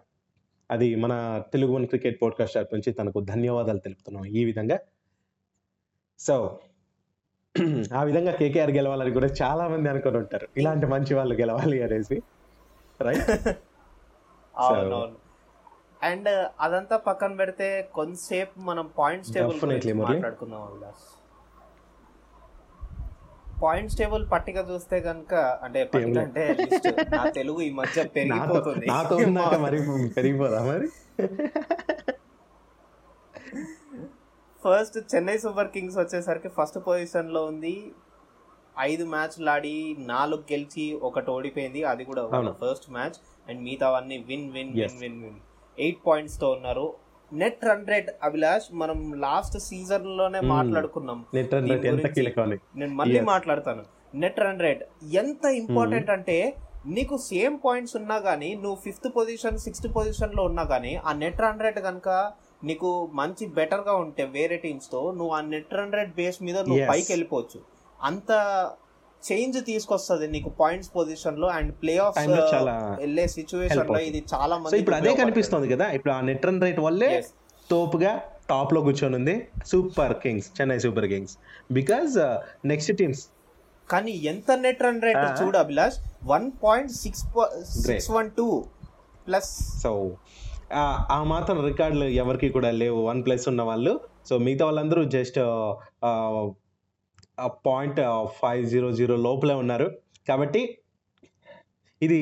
అది 0.70 0.94
మన 0.94 1.42
తెలుగు 1.52 1.72
వన్ 1.72 1.86
క్రికెట్ 1.86 2.22
పోడ్కాస్ట్ 2.22 2.54
తరపు 2.54 2.74
నుంచి 2.74 2.92
తనకు 2.92 3.20
ధన్యవాదాలు 3.20 3.78
తెలుపుతున్నాం 3.78 4.24
ఈ 4.24 4.44
విధంగా. 4.44 4.78
సో 6.18 6.60
ఆ 7.94 8.02
విధంగా 8.02 8.32
కేకేఆర్ 8.32 8.70
గెలవాలని 8.70 9.12
కూడా 9.12 9.26
చాలా 9.42 9.68
మంది 9.68 9.88
అనుకుని 9.88 10.16
ఉంటారు. 10.16 10.48
ఇలాంటి 10.56 10.86
మంచి 10.86 11.14
వాళ్ళు 11.14 11.34
గెలవాలి 11.34 11.82
అనేసి. 11.82 12.22
రైట్ 13.00 13.30
అండ్ 16.02 16.48
అదంతా 16.60 16.96
పక్కన 16.96 17.36
పెడితే 17.36 17.90
కొంతసేపు 17.94 18.60
మనం 18.60 18.90
పాయింట్స్ 18.98 19.32
టేబుల్. 19.32 19.96
మాట్లాడుకుందాం 19.96 20.62
అభిలాష్. 20.62 21.17
పాయింట్స్ 23.62 23.96
టేబుల్ 23.98 24.24
పట్టిక 24.32 24.58
చూస్తే 24.70 24.96
కనుక 25.00 25.34
అంటే. 25.62 25.80
అంటే. 26.22 26.44
నా 27.12 27.24
తెలుగు 27.38 27.60
ఈ 27.60 27.70
మధ్య 27.72 27.96
పెరిగిపోతుంది 28.16 28.86
నాతో 28.86 29.16
ఉన్నాక 29.26 29.54
మరి 29.66 29.78
పెరిగిపోదా 30.16 30.60
మరి 30.70 30.88
ఫస్ట్ 34.62 34.96
చెన్నై 35.10 35.36
సూపర్ 35.38 35.68
కింగ్స్ 35.68 35.98
వచ్చేసరికి 35.98 36.48
ఫస్ట్ 36.48 36.78
పొజిషన్లో 36.86 37.42
ఉంది 37.44 37.74
ఐదు 38.82 39.04
మ్యాచ్లు 39.04 39.50
ఆడి 39.50 39.74
నాలుగు 40.08 40.42
గెలిచి 40.50 40.84
ఒకటి 41.02 41.30
ఓడిపోయింది 41.30 41.80
అది 41.84 42.04
కూడా. 42.04 42.22
ఫస్ట్ 42.62 42.88
మ్యాచ్ 42.90 43.18
అండ్ 43.46 43.60
మిగతావన్నీ 43.62 44.16
win 44.28 44.48
win. 44.52 44.72
Win 44.76 44.98
win 45.02 45.18
win 45.24 45.38
eight 45.78 46.00
పాయింట్స్తో 46.06 46.48
ఉన్నారు 46.50 46.86
నెట్ 47.32 47.64
రన్ 47.64 47.86
రేట్ 47.86 48.10
అభిలాష్ 48.22 48.66
మనం 48.74 48.98
లాస్ట్ 49.20 49.58
సీజన్లోనే 49.60 50.38
Hmm. 50.38 50.48
మాట్లాడుకున్నాం 50.48 51.18
నెట్ 51.34 51.52
రన్ 51.54 51.68
రేట్ 51.68 51.82
దీని 51.82 51.88
ఎంత 51.88 51.98
గురించి. 51.98 52.14
కీలకం 52.14 52.42
అని 52.42 52.56
నేను 52.76 52.94
మళ్ళీ. 52.94 53.20
మాట్లాడతాను 53.26 53.82
నెట్ 54.14 54.40
రన్ 54.40 54.60
రేట్ 54.60 54.82
ఎంత 55.16 55.44
ఇంపార్టెంట్ 55.58 56.10
అంటే 56.10 56.36
నీకు 56.86 57.16
సేమ్ 57.26 57.58
పాయింట్స్ 57.64 57.96
ఉన్నా 57.96 58.16
గానీ 58.20 58.54
నువ్వు 58.54 58.78
ఫిఫ్త్ 58.84 59.08
పొజిషన్ 59.16 59.58
సిక్స్త్ 59.58 59.88
పొజిషన్లో 59.94 60.42
ఉన్నా 60.44 60.62
గానీ 60.64 60.96
ఆ 61.04 61.12
నెట్ 61.14 61.40
రన్ 61.40 61.60
రేట్ 61.60 61.80
కనుక 61.80 62.08
నీకు 62.64 62.88
మంచి 63.12 63.46
బెటర్గా 63.54 63.94
ఉంటే 63.96 64.24
వేరే 64.30 64.56
టీమ్స్తో 64.56 65.12
నువ్వు 65.12 65.34
ఆ 65.34 65.40
నెట్ 65.46 65.74
రన్ 65.74 65.92
రేట్ 65.92 66.14
బేస్ 66.14 66.42
మీద 66.42 66.58
నువ్వు. 66.68 66.86
పైకి 66.88 67.12
వెళ్ళిపోవచ్చు 67.12 67.60
అంత 68.00 68.30
చేంజ్ 69.22 69.56
తీసుకొస్తుంది 69.68 70.26
నీకు 70.34 70.50
పాయింట్స్ 70.60 70.90
పొజిషన్లో 70.96 71.48
అండ్ 71.58 71.70
ప్లే 71.82 71.94
ఆఫ్ 72.06 72.18
వెళ్ళే 73.02 73.24
సిచ్యువేషన్లో. 73.36 73.98
ఇది 74.10 74.20
చాలా 74.34 74.54
మంది 74.62 74.80
ఇప్పుడు 74.82 74.96
అదే 74.98 75.12
కనిపిస్తుంది 75.22 75.68
కదా 75.74 75.88
ఇప్పుడు 75.98 76.12
ఆ 76.16 76.20
నెట్ 76.28 76.46
రన్ 76.48 76.60
రేట్ 76.66 76.80
వల్లే 76.86 77.10
తోపుగా 77.70 78.12
టాప్లో 78.50 78.80
కూర్చొని 78.86 79.16
ఉంది 79.20 79.34
Super 79.70 80.14
Kings 80.24 80.46
Chennai 80.58 80.78
Super 80.84 81.08
Kings 81.14 81.34
because 81.78 82.14
next 82.72 82.92
teams 83.00 83.22
కానీ 83.88 84.12
ఎంత 84.32 84.50
నెట్ 84.66 84.80
రన్ 84.86 85.00
రేట్. 85.06 85.24
చూడు 85.40 85.58
Abhilash? 85.64 85.98
One 86.32 86.46
point 86.64 86.92
six 87.02 87.22
six 87.88 88.10
one 88.18 88.30
two 88.38 88.46
plus 89.26 89.50
so 89.82 89.90
ఆ 91.16 91.18
మాత్రం 91.32 91.58
రికార్డులు 91.68 92.06
ఎవరికి 92.22 92.48
కూడా 92.56 92.70
లేవు. 92.80 92.98
వన్ 93.10 93.20
ప్లస్ 93.26 93.44
ఉన్న 93.52 93.62
వాళ్ళు. 93.68 93.92
సో 94.28 94.34
మిగతా 94.46 94.64
వాళ్ళందరూ 94.68 95.02
just 95.16 95.38
point 97.46 98.00
five 98.26 98.66
zero 98.66 98.92
zero 98.92 99.16
లోపలే 99.16 99.54
ఉన్నారు. 99.54 99.98
కాబట్టి 100.28 100.78
ఇది 102.02 102.20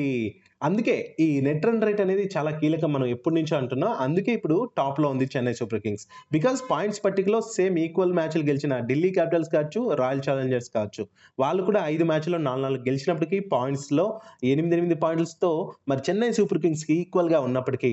అందుకే 0.61 0.93
ఈ 1.19 1.25
నెట్ 1.41 1.65
రన్ 1.65 1.83
రేట్ 1.87 1.99
అనేది 2.03 2.23
చాలా 2.35 2.51
కీలకం 2.59 2.89
మనం 2.93 3.07
ఎప్పటి 3.15 3.35
నుంచో 3.35 3.55
అంటున్నాం. 3.57 3.91
అందుకే 4.05 4.31
ఇప్పుడు 4.37 4.55
టాప్లో 4.77 5.07
ఉంది 5.13 5.25
Chennai 5.33 5.53
Super 5.59 5.81
Kings 5.83 6.05
because 6.31 6.59
points 6.71 7.01
పట్టికలో 7.05 7.39
సేమ్ 7.55 7.75
ఈక్వల్ 7.83 8.13
మ్యాచ్లు 8.13 8.43
గెలిచిన 8.43 8.73
ఢిల్లీ 8.89 9.11
క్యాపిటల్స్ 9.17 9.51
కావచ్చు 9.55 9.81
రాయల్ 10.01 10.23
ఛాలెంజర్స్ 10.27 10.69
కావచ్చు. 10.75 11.03
వాళ్ళు 11.39 11.63
కూడా 11.63 11.81
ఐదు 11.93 12.03
మ్యాచ్లో 12.03 12.37
నాలుగు 12.37 12.65
నాలుగు 12.65 12.83
గెలిచినప్పటికీ 12.83 13.39
పాయింట్స్లో 13.53 14.05
ఎనిమిది 14.51 14.75
ఎనిమిది 14.77 14.95
పాయింట్స్తో 15.05 15.51
మరి 15.89 16.01
చెన్నై 16.09 16.31
సూపర్ 16.39 16.61
కింగ్స్కి 16.65 16.93
ఈక్వల్గా 17.03 17.39
ఉన్నప్పటికీ 17.39 17.91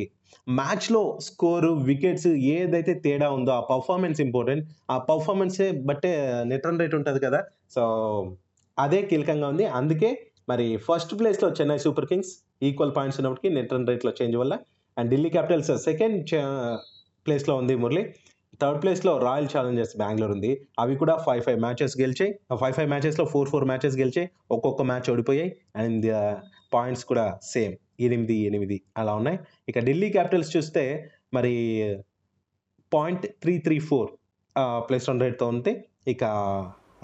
మ్యాచ్లో 0.61 1.03
స్కోరు 1.21 1.73
వికెట్స్ 1.91 2.31
ఏదైతే 2.57 2.95
తేడా 3.05 3.29
ఉందో 3.31 3.53
ఆ 3.53 3.63
పర్ఫార్మెన్స్ 3.73 4.21
ఇంపార్టెంట్ 4.21 4.65
ఆ 4.91 4.99
పర్ఫార్మెన్సే 5.11 5.69
బట్టే 5.91 6.13
నెట్ 6.53 6.67
రన్ 6.67 6.81
రేట్ 6.81 6.97
ఉంటుంది 7.01 7.21
కదా. 7.21 7.41
సో 7.75 7.83
అదే 8.79 9.01
కీలకంగా 9.11 9.49
ఉంది. 9.53 9.65
అందుకే 9.81 10.09
మరి 10.49 10.67
ఫస్ట్ 10.87 11.13
ప్లేస్లో 11.21 11.49
Chennai 11.59 11.79
Super 11.85 12.07
Kings 12.11 12.33
equal 12.69 12.93
points 12.97 13.19
ఉన్నప్పటికీ 13.21 13.49
నెట్ 13.57 13.73
రన్ 13.75 13.87
రేట్లో 13.91 14.13
చేంజ్ 14.21 14.37
వల్ల 14.43 14.55
అండ్ 14.97 15.09
ఢిల్లీ 15.13 15.31
క్యాపిటల్స్ 15.37 15.71
సెకండ్ 15.89 16.31
ప్లేస్లో 17.27 17.55
ఉంది 17.61 17.75
మురళి. 17.83 18.03
థర్డ్ 18.63 18.81
ప్లేస్లో 18.83 19.13
రాయల్ 19.27 19.49
ఛాలెంజర్స్ 19.53 19.95
బెంగళూరు 20.01 20.33
ఉంది. 20.37 20.51
అవి 20.83 20.95
కూడా 20.97 21.15
ఫైవ్ 21.27 21.43
ఫైవ్ 21.47 21.61
మ్యాచెస్ 21.65 21.95
గెలిచాయి. 22.01 22.33
ఫైవ్ 22.61 22.75
ఫైవ్ 22.77 22.91
మ్యాచెస్లో 22.93 23.25
ఫోర్ 23.33 23.49
ఫోర్ 23.53 23.67
మ్యాచెస్ 23.71 23.97
గెలిచాయి. 24.03 24.29
ఒక్కొక్క 24.57 24.83
మ్యాచ్ 24.91 25.09
ఓడిపోయాయి. 25.13 25.51
అండ్ 25.83 26.07
పాయింట్స్ 26.75 27.05
uh, 27.05 27.09
కూడా 27.09 27.25
సేమ్ 27.53 27.75
ఎనిమిది 28.07 28.37
ఎనిమిది 28.49 28.77
అలా 28.97 29.13
ఉన్నాయి. 29.21 29.39
ఇక 29.69 29.79
ఢిల్లీ 29.89 30.09
క్యాపిటల్స్ 30.11 30.51
చూస్తే 30.57 30.85
మరి 31.35 31.55
point 32.93 33.25
three 33.43 33.55
three 33.67 33.77
four 33.91 34.11
plus 34.89 35.09
run 35.11 35.23
రేట్తో 35.25 35.47
ఉంది 35.55 35.73
ఇక 36.09 36.25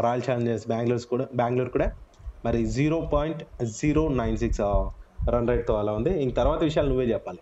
రాయల్ 0.04 0.24
ఛాలెంజర్స్ 0.26 0.66
బెంగళూరు 0.72 1.08
కూడా 1.12 1.24
బెంగళూరు 1.40 1.70
కూడా 1.70 1.88
మరి 2.44 2.66
zero 2.66 3.00
point 3.00 3.64
zero 3.64 4.08
nine 4.08 4.36
six 4.36 4.60
run 5.28 5.48
రేట్తో 5.48 5.74
అలా 5.74 5.92
ఉంది. 5.92 6.22
ఇంక 6.22 6.36
తర్వాత 6.36 6.60
విషయాలు 6.62 6.88
నువ్వే 6.88 7.04
చెప్పాలి. 7.04 7.38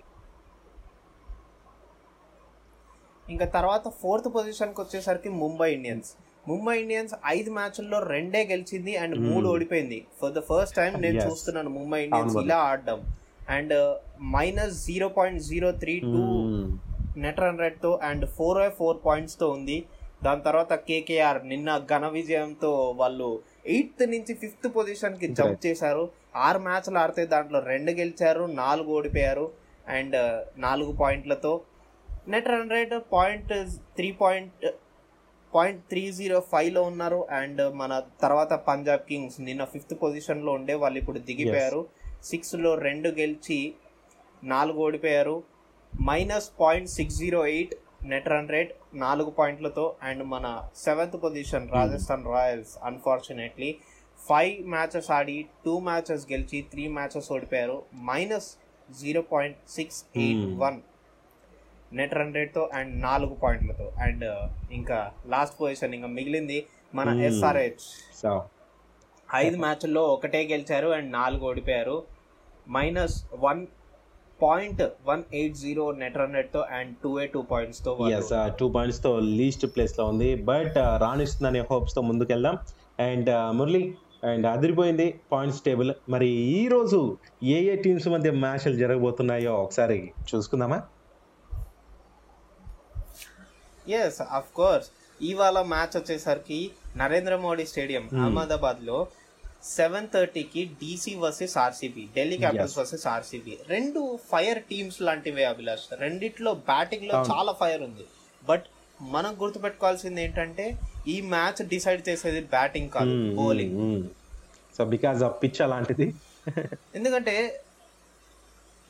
ఇంకా 3.31 3.45
తర్వాత 3.45 3.89
ఫోర్త్ 4.03 4.29
పొజిషన్కి 4.35 4.81
వచ్చేసరికి 4.81 5.29
ముంబై 5.29 5.75
ఇండియన్స్ 5.75 6.13
ముంబై 6.49 6.81
ఇండియన్స్ 6.81 7.15
ఐదు 7.27 7.51
మ్యాచ్ల్లో 7.51 8.03
రెండే 8.03 8.45
గెలిచింది 8.45 8.97
అండ్ 8.97 9.17
Hmm. 9.17 9.31
మూడు 9.31 9.49
ఓడిపోయింది. 9.49 10.07
ఫర్ 10.23 10.33
ద 10.33 10.39
ఫస్ట్ 10.39 10.77
టైం 10.77 11.01
నేను. 11.01 11.21
చూస్తున్నాను 11.21 11.71
ముంబై 11.71 12.05
ఇండియన్స్. 12.05 12.37
ఇలా 12.37 12.57
ఆడడం. 12.57 13.03
And 13.49 13.97
minus 14.23 14.87
zero 14.87 15.09
point 15.09 15.43
zero 15.43 15.73
three 15.73 16.01
two 16.01 16.17
net 17.17 17.41
run 17.41 17.59
రేట్తో 17.59 17.99
and 18.03 18.27
four 18.27 18.59
by 18.59 18.69
four 18.69 18.97
పాయింట్స్తో 19.07 19.49
ఉంది. 19.51 19.85
దాని 20.25 20.43
తర్వాత 20.43 20.73
కేకేఆర్ 20.73 21.49
నిన్న 21.49 21.79
ఘన 21.79 22.09
విజయంతో 22.09 22.95
వాళ్ళు 22.97 23.41
ఎయిత్ 23.69 24.11
నుంచి 24.11 24.35
ఫిఫ్త్ 24.35 24.77
పొజిషన్కి 24.77 25.27
జంప్. 25.29 25.67
చేశారు. 25.67 26.11
ఆరు 26.37 26.59
మ్యాచ్లు 26.59 26.99
ఆడితే 26.99 27.27
దాంట్లో 27.27 27.61
రెండు 27.61 27.91
గెలిచారు 27.91 28.45
నాలుగు 28.45 28.89
ఓడిపోయారు. 28.89 29.53
అండ్ 29.89 30.17
నాలుగు 30.61 30.93
పాయింట్లతో 30.93 31.61
net 32.29 32.49
run 32.49 32.71
rate 32.71 32.95
point 33.13 33.53
three 33.97 34.13
point 34.13 34.71
point 35.55 35.85
three 35.85 36.13
zero 36.13 36.41
ఫైవ్లో 36.41 36.83
ఉన్నారు. 36.83 37.29
అండ్ 37.31 37.75
మన 37.75 38.03
తర్వాత 38.23 38.53
పంజాబ్ 38.53 39.01
కింగ్స్ 39.01 39.41
నిన్న 39.41 39.65
ఫిఫ్త్ 39.65 39.95
పొజిషన్లో 40.03 40.53
ఉండే 40.53 40.75
వాళ్ళు 40.75 40.99
ఇప్పుడు 40.99 41.19
దిగిపోయారు. 41.19 41.87
సిక్స్లో 42.25 42.75
రెండు 42.75 43.09
గెలిచి 43.09 43.75
నాలుగు 44.45 44.79
ఓడిపోయారు. 44.79 45.43
Minus 46.03 46.51
point 46.61 46.91
six 46.91 47.17
zero 47.17 47.47
eight 47.47 47.75
net 48.11 48.29
run 48.29 48.51
rate 48.55 48.73
నాలుగు 48.95 49.31
పాయింట్లతో 49.31 49.85
అండ్ 50.03 50.25
మన 50.33 50.47
seventh 50.85 51.17
position 51.23 51.67
Rajasthan 51.77 52.27
Royals 52.35 52.73
unfortunately 52.85 53.71
five 54.29 54.55
matches 54.75 55.11
ఆడి 55.11 55.37
టూ 55.65 55.75
మ్యాచెస్ 55.89 56.25
గెలిచి 56.33 56.59
త్రీ 56.71 56.85
మ్యాచెస్ 56.99 57.29
ఓడిపోయారు. 57.33 57.77
Minus 58.11 58.49
zero 59.01 59.23
point 59.33 59.59
six 59.71 60.05
eight 60.17 60.47
one 60.63 60.79
net 61.93 62.15
run 62.15 62.35
రేట్తో 62.35 62.63
and 62.75 62.93
నాలుగు 63.03 63.35
పాయింట్లతో. 63.35 63.87
అండ్ 64.07 64.25
ఇంకా 64.79 64.99
లాస్ట్ 65.27 65.57
పొజిషన్ 65.61 65.95
ఇంకా 65.99 66.11
మిగిలింది 66.19 66.59
మన 66.95 67.09
Hmm. 67.11 67.25
ఎస్ఆర్హెచ్ 67.29 67.87
సో 68.23 68.31
ఐదు 69.29 69.57
మ్యాచ్ల్లో 69.57 70.03
ఒకటే 70.15 70.41
గెలిచారు 70.53 70.89
అండ్ 70.89 71.13
నాలుగు 71.13 71.45
ఓడిపోయారు. 71.51 71.97
Minus 72.71 73.17
one 73.35 73.61
point 74.43 74.83
one 75.07 75.23
eight 75.35 75.55
zero 75.55 75.93
net 75.93 76.17
run 76.17 76.35
రేట్తో 76.35 76.61
and 76.61 76.97
two 77.05 77.21
A 77.21 77.27
two 77.27 77.43
పాయింట్స్తో 77.43 77.93
ఎస్ 78.11 78.33
టూ 78.59 78.69
పాయింట్స్తో 78.69 79.19
లీస్ట్ 79.19 79.67
ప్లేస్లో 79.67 80.05
ఉంది. 80.07 80.35
బట్ 80.35 80.79
రాణిస్తుందనే 80.99 81.61
హోప్స్తో 81.71 82.03
ముందుకెళ్దాం. 82.03 82.59
అండ్ 83.01 83.31
మురళి 83.59 83.95
అండ్ 84.25 84.47
అదిరిపోయింది. 84.47 85.21
పాయింట్స్ 85.33 85.61
టేబుల్ 85.61 85.93
మరి 86.09 86.29
ఈ 86.29 86.69
రోజు 86.69 87.19
ఏ 87.43 87.59
ఏ 87.73 87.77
టీమ్స్ 87.77 88.09
మధ్య 88.09 88.31
మ్యాచ్లు 88.31 88.77
జరగబోతున్నాయో 88.77 89.53
ఒకసారి 89.55 90.13
చూసుకుందామా? 90.35 90.83
ఎస్ 93.89 94.23
అఫ్ 94.23 94.53
కోర్స్ 94.55 94.89
ఇవాళ 95.23 95.63
మ్యాచ్ 95.63 95.97
వచ్చేసరికి 95.97 96.71
నరేంద్ర 96.97 97.37
మోడీ 97.37 97.67
స్టేడియం 97.67 98.09
Hmm. 98.13 98.21
అహ్మదాబాద్లో 98.21 99.07
సెవెన్ 99.63 100.09
థర్టీకి 100.15 100.65
DC 100.65 101.15
versus 101.15 101.59
RCB 101.59 102.09
Delhi 102.17 102.39
Capitals. 102.39 102.79
Versus 102.79 103.07
RCB 103.07 103.59
రెండు 103.69 104.19
ఫైర్ 104.33 104.63
టీమ్స్ 104.63 105.03
లాంటివే 105.03 105.45
అభిలాష్. 105.45 106.01
రెండిట్లో 106.01 106.55
బ్యాటింగ్లో. 106.55 107.15
చాలా 107.15 107.53
ఫైర్ 107.53 107.83
ఉంది. 107.83 108.03
బట్ 108.45 108.65
మనం 109.01 109.43
గుర్తుపెట్టుకోవాల్సింది 109.43 110.23
ఏంటంటే 110.23 110.79
ఈ 111.09 111.21
మ్యాచ్ 111.21 111.69
డిసైడ్ 111.69 112.09
చేసేది 112.09 112.41
బ్యాటింగ్ 112.41 112.91
కాదు 112.91 113.35
bowling 113.35 114.09
so 114.79 114.85
because 114.85 115.23
of 115.23 115.43
pitch 115.43 115.63
అలాంటిది. 115.63 116.15
ఎందుకంటే 116.95 117.65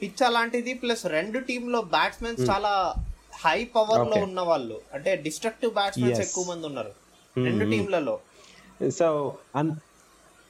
పిచ్ 0.02 0.22
అలాంటిది 0.22 0.74
ప్లస్ 0.74 1.06
రెండు 1.06 1.38
టీంలో 1.38 1.80
బ్యాట్స్మెన్స్ 1.80 2.50
చాలా 2.50 2.94
హై 3.34 3.64
పవర్లో. 3.64 4.22
ఉన్న 4.22 4.40
వాళ్ళు. 4.40 4.80
అంటే 4.94 5.16
డిస్ట్రక్టివ్ 5.16 5.74
బ్యాట్స్మెన్స్. 5.74 6.20
ఎక్కువ 6.20 6.44
మంది 6.44 6.66
ఉన్నారు. 6.66 6.92
రెండు 7.36 7.70
టీంలలో 7.70 8.20
సో 8.90 9.38
అన్ 9.56 9.70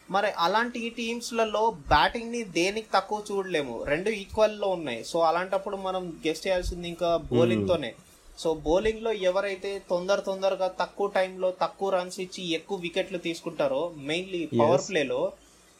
మరి 0.08 0.28
అలాంటి 0.38 0.80
టీమ్స్లలో 0.98 1.62
బ్యాటింగ్ని 1.88 2.42
దేనికి 2.54 2.88
తక్కువ 2.92 3.18
చూడలేము 3.28 3.74
రెండు 3.84 4.10
ఈక్వల్లో 4.20 4.68
ఉన్నాయి 4.70 5.00
సో 5.04 5.18
అలాంటప్పుడు 5.20 5.76
మనం 5.78 6.04
గెస్ట్ 6.24 6.46
చేయాల్సింది 6.46 6.86
ఇంకా 6.88 7.10
బౌలింగ్ 7.32 7.66
తోనే 7.68 7.90
సో 8.38 8.48
బౌలింగ్లో 8.64 9.12
ఎవరైతే 9.28 9.70
తొందర 9.90 10.18
తొందరగా 10.20 10.68
తక్కువ 10.80 11.08
టైంలో 11.14 11.48
తక్కువ 11.62 11.90
రన్స్ 11.90 12.18
ఇచ్చి 12.20 12.42
ఎక్కువ 12.52 12.78
వికెట్లు 12.78 13.18
తీసుకుంటారో 13.18 13.80
మెయిన్లీ 14.08 14.42
పవర్. 14.60 14.82
ప్లేలో 14.88 15.20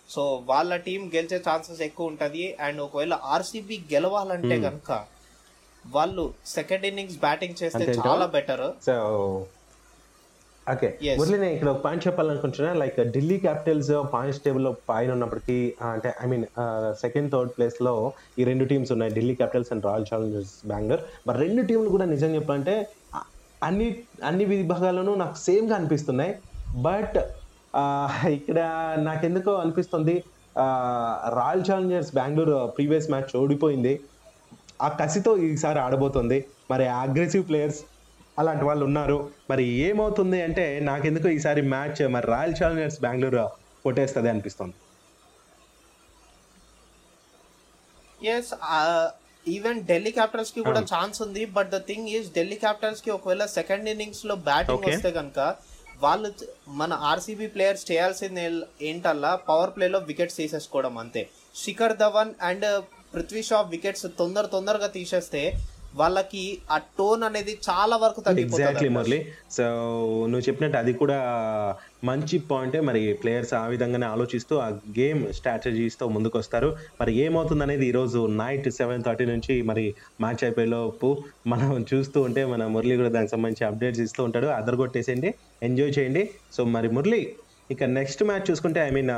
సో 0.08 0.22
వాళ్ళ 0.46 0.76
టీం 0.84 1.00
గెలిచే 1.14 1.38
ఛాన్సెస్ 1.46 1.82
ఎక్కువ 1.82 2.10
ఉంటది 2.12 2.44
అండ్ 2.60 2.80
ఒకవేళ 2.80 3.14
ఆర్సీబీ 3.34 3.78
గెలవాలంటే 3.92 4.56
Hmm. 4.56 4.64
కనుక 4.66 4.90
వాళ్ళు 5.84 6.24
సెకండ్ 6.48 6.86
ఇన్నింగ్స్ 6.86 7.18
బ్యాటింగ్ 7.18 7.58
చేస్తే? 7.60 7.84
చాలా 8.00 8.26
బెటర్ 8.34 8.64
ఓకే. 10.72 10.88
మురళి 11.18 11.36
నేను 11.42 11.54
ఇక్కడ 11.56 11.68
ఒక 11.74 11.80
పాయింట్ 11.84 12.02
చెప్పాలనుకుంటున్నా. 12.06 12.70
లైక్ 12.82 12.98
ఢిల్లీ 13.16 13.36
క్యాపిటల్స్ 13.44 13.90
పాయింట్స్ 14.14 14.40
టేబుల్లో 14.44 14.70
పైన 14.90 15.10
ఉన్నప్పటికీ 15.16 15.58
అంటే 15.92 16.10
ఐ 16.24 16.26
మీన్ 16.32 16.44
సెకండ్ 17.02 17.28
థర్డ్ 17.32 17.52
ప్లేస్లో 17.56 17.94
ఈ 18.38 18.44
రెండు 18.50 18.64
టీమ్స్ 18.72 18.92
ఉన్నాయి. 18.92 19.12
Delhi 19.18 19.34
Capitals 19.34 19.70
and 19.72 19.86
Royal 19.86 20.06
Challengers 20.10 20.54
Bengaluru. 20.72 21.04
మరి 21.26 21.38
రెండు 21.46 21.62
టీంలు 21.62 21.88
కూడా 21.96 22.04
నిజం 22.14 22.32
చెప్పాలంటే 22.34 22.76
అన్ని 23.68 23.88
అన్ని 24.24 24.44
విభాగాల్లోనూ 24.54 25.14
నాకు 25.14 25.36
సేమ్గా 25.46 25.76
అనిపిస్తున్నాయి. 25.76 26.34
బట్ 26.88 27.18
ఇక్కడ 28.38 28.58
నాకెందుకో 29.08 29.52
అనిపిస్తుంది 29.64 30.16
Royal 31.38 31.64
Challengers 31.70 32.14
Bengaluru 32.14 32.58
previous 32.76 33.10
match 33.10 33.36
ఓడిపోయింది. 33.42 33.92
ఆ 34.82 34.88
కసితో 35.00 35.30
ఈసారి 35.46 35.78
ఆడబోతుంది. 35.78 36.38
మరి 36.70 36.84
అగ్రెసివ్ 37.02 37.44
ప్లేయర్స్ 37.48 37.80
అలాంటి 38.40 38.64
వాళ్ళు 38.68 38.84
ఉన్నారు. 38.88 39.18
మరి 39.50 39.64
ఏమవుతుంది 39.86 40.40
అంటే 40.48 40.66
నాకెందుకో 40.90 41.28
ఈసారి 41.36 41.62
మ్యాచ్ 41.74 42.02
మరి 42.16 42.26
రాయల్ 42.34 42.58
ఛాలెంజర్స్ 42.60 43.00
బెంగళూరు 43.06 43.46
కొట్టేస్తుంది 43.84 44.28
అనిపిస్తుంది. 44.32 44.76
ఎస్ 48.34 48.52
ఈవెన్ 49.46 49.80
ఢిల్లీ 49.90 50.10
క్యాపిటల్స్కి 50.18 50.60
కూడా 50.68 50.80
ఛాన్స్ 50.92 51.18
ఉంది. 51.26 51.42
But 51.56 51.68
the 51.74 51.78
thing 51.90 52.08
is 52.16 52.28
Delhi 52.36 52.56
క్యాపిటల్స్కి 52.64 53.10
ఒకవేళ 53.16 53.44
సెకండ్ 53.58 53.88
ఇన్నింగ్స్లో 53.92 54.34
బ్యాటింగ్. 54.48 54.86
వస్తే 54.92 55.10
కనుక 55.18 55.38
వాళ్ళు 56.02 56.28
మన 56.80 56.92
ఆర్సీబీ 57.10 57.46
ప్లేయర్స్ 57.54 57.84
చేయాల్సింది 57.90 58.42
ఏంటల్లా 58.88 59.30
పవర్ 59.48 59.72
ప్లే 59.76 59.86
లో 59.94 59.98
వికెట్స్ 60.10 60.38
తీసేసుకోవడం 60.40 60.94
అంతే. 61.02 61.22
శిఖర్ 61.62 61.96
ధవన్ 62.02 62.30
అండ్ 62.48 62.66
పృథ్వీ 63.14 63.42
షా 63.48 63.58
వికెట్స్ 63.74 64.06
తొందర 64.20 64.46
తొందరగా 64.54 64.88
తీసేస్తే 64.98 65.42
వాళ్ళకి 66.00 66.42
ఆ 66.74 66.78
టోన్ 66.98 67.22
అనేది 67.28 67.52
చాలా 67.68 67.96
వరకు 68.04 68.22
ఎగ్జాక్ట్లీ 68.44 68.90
మురళి 68.96 69.20
సో 69.56 69.64
నువ్వు 70.30 70.44
చెప్పినట్టు 70.48 70.78
అది 70.82 70.92
కూడా 71.02 71.18
మంచి 72.08 72.36
పాయింటే 72.50 72.80
మరి 72.88 73.00
ప్లేయర్స్ 73.22 73.54
ఆ 73.60 73.64
విధంగానే 73.72 74.06
ఆలోచిస్తూ 74.14 74.54
ఆ 74.66 74.68
గేమ్ 74.98 75.22
స్ట్రాటజీస్తో 75.38 76.06
ముందుకు 76.16 76.36
వస్తారు 76.40 76.68
మరి 77.00 77.12
ఏమవుతుంది 77.24 77.64
అనేది 77.66 77.84
ఈరోజు 77.90 78.20
నైట్ 78.42 78.68
సెవెన్ 78.78 79.04
థర్టీ 79.06 79.26
నుంచి 79.32 79.56
మరి 79.70 79.84
మ్యాచ్ 80.24 80.44
అయిపోయేలోపు 80.48 81.10
మనం 81.52 81.72
చూస్తూ 81.90 82.20
ఉంటే 82.28 82.44
మన 82.52 82.62
మురళి 82.76 82.96
కూడా 83.00 83.12
దానికి 83.16 83.34
సంబంధించి 83.34 83.66
అప్డేట్స్ 83.70 84.02
ఇస్తూ 84.06 84.22
ఉంటాడు. 84.28 84.48
అదర్ 84.58 84.78
కొట్టేసేయండి 84.82 85.30
ఎంజాయ్ 85.68 85.92
చేయండి. 85.98 86.24
సో 86.56 86.60
మరి 86.76 86.90
మురళి 86.96 87.22
ఇక 87.74 87.84
నెక్స్ట్ 87.98 88.22
మ్యాచ్ 88.28 88.46
చూసుకుంటే 88.50 88.80
ఐ 88.88 88.90
మీన్ 88.96 89.10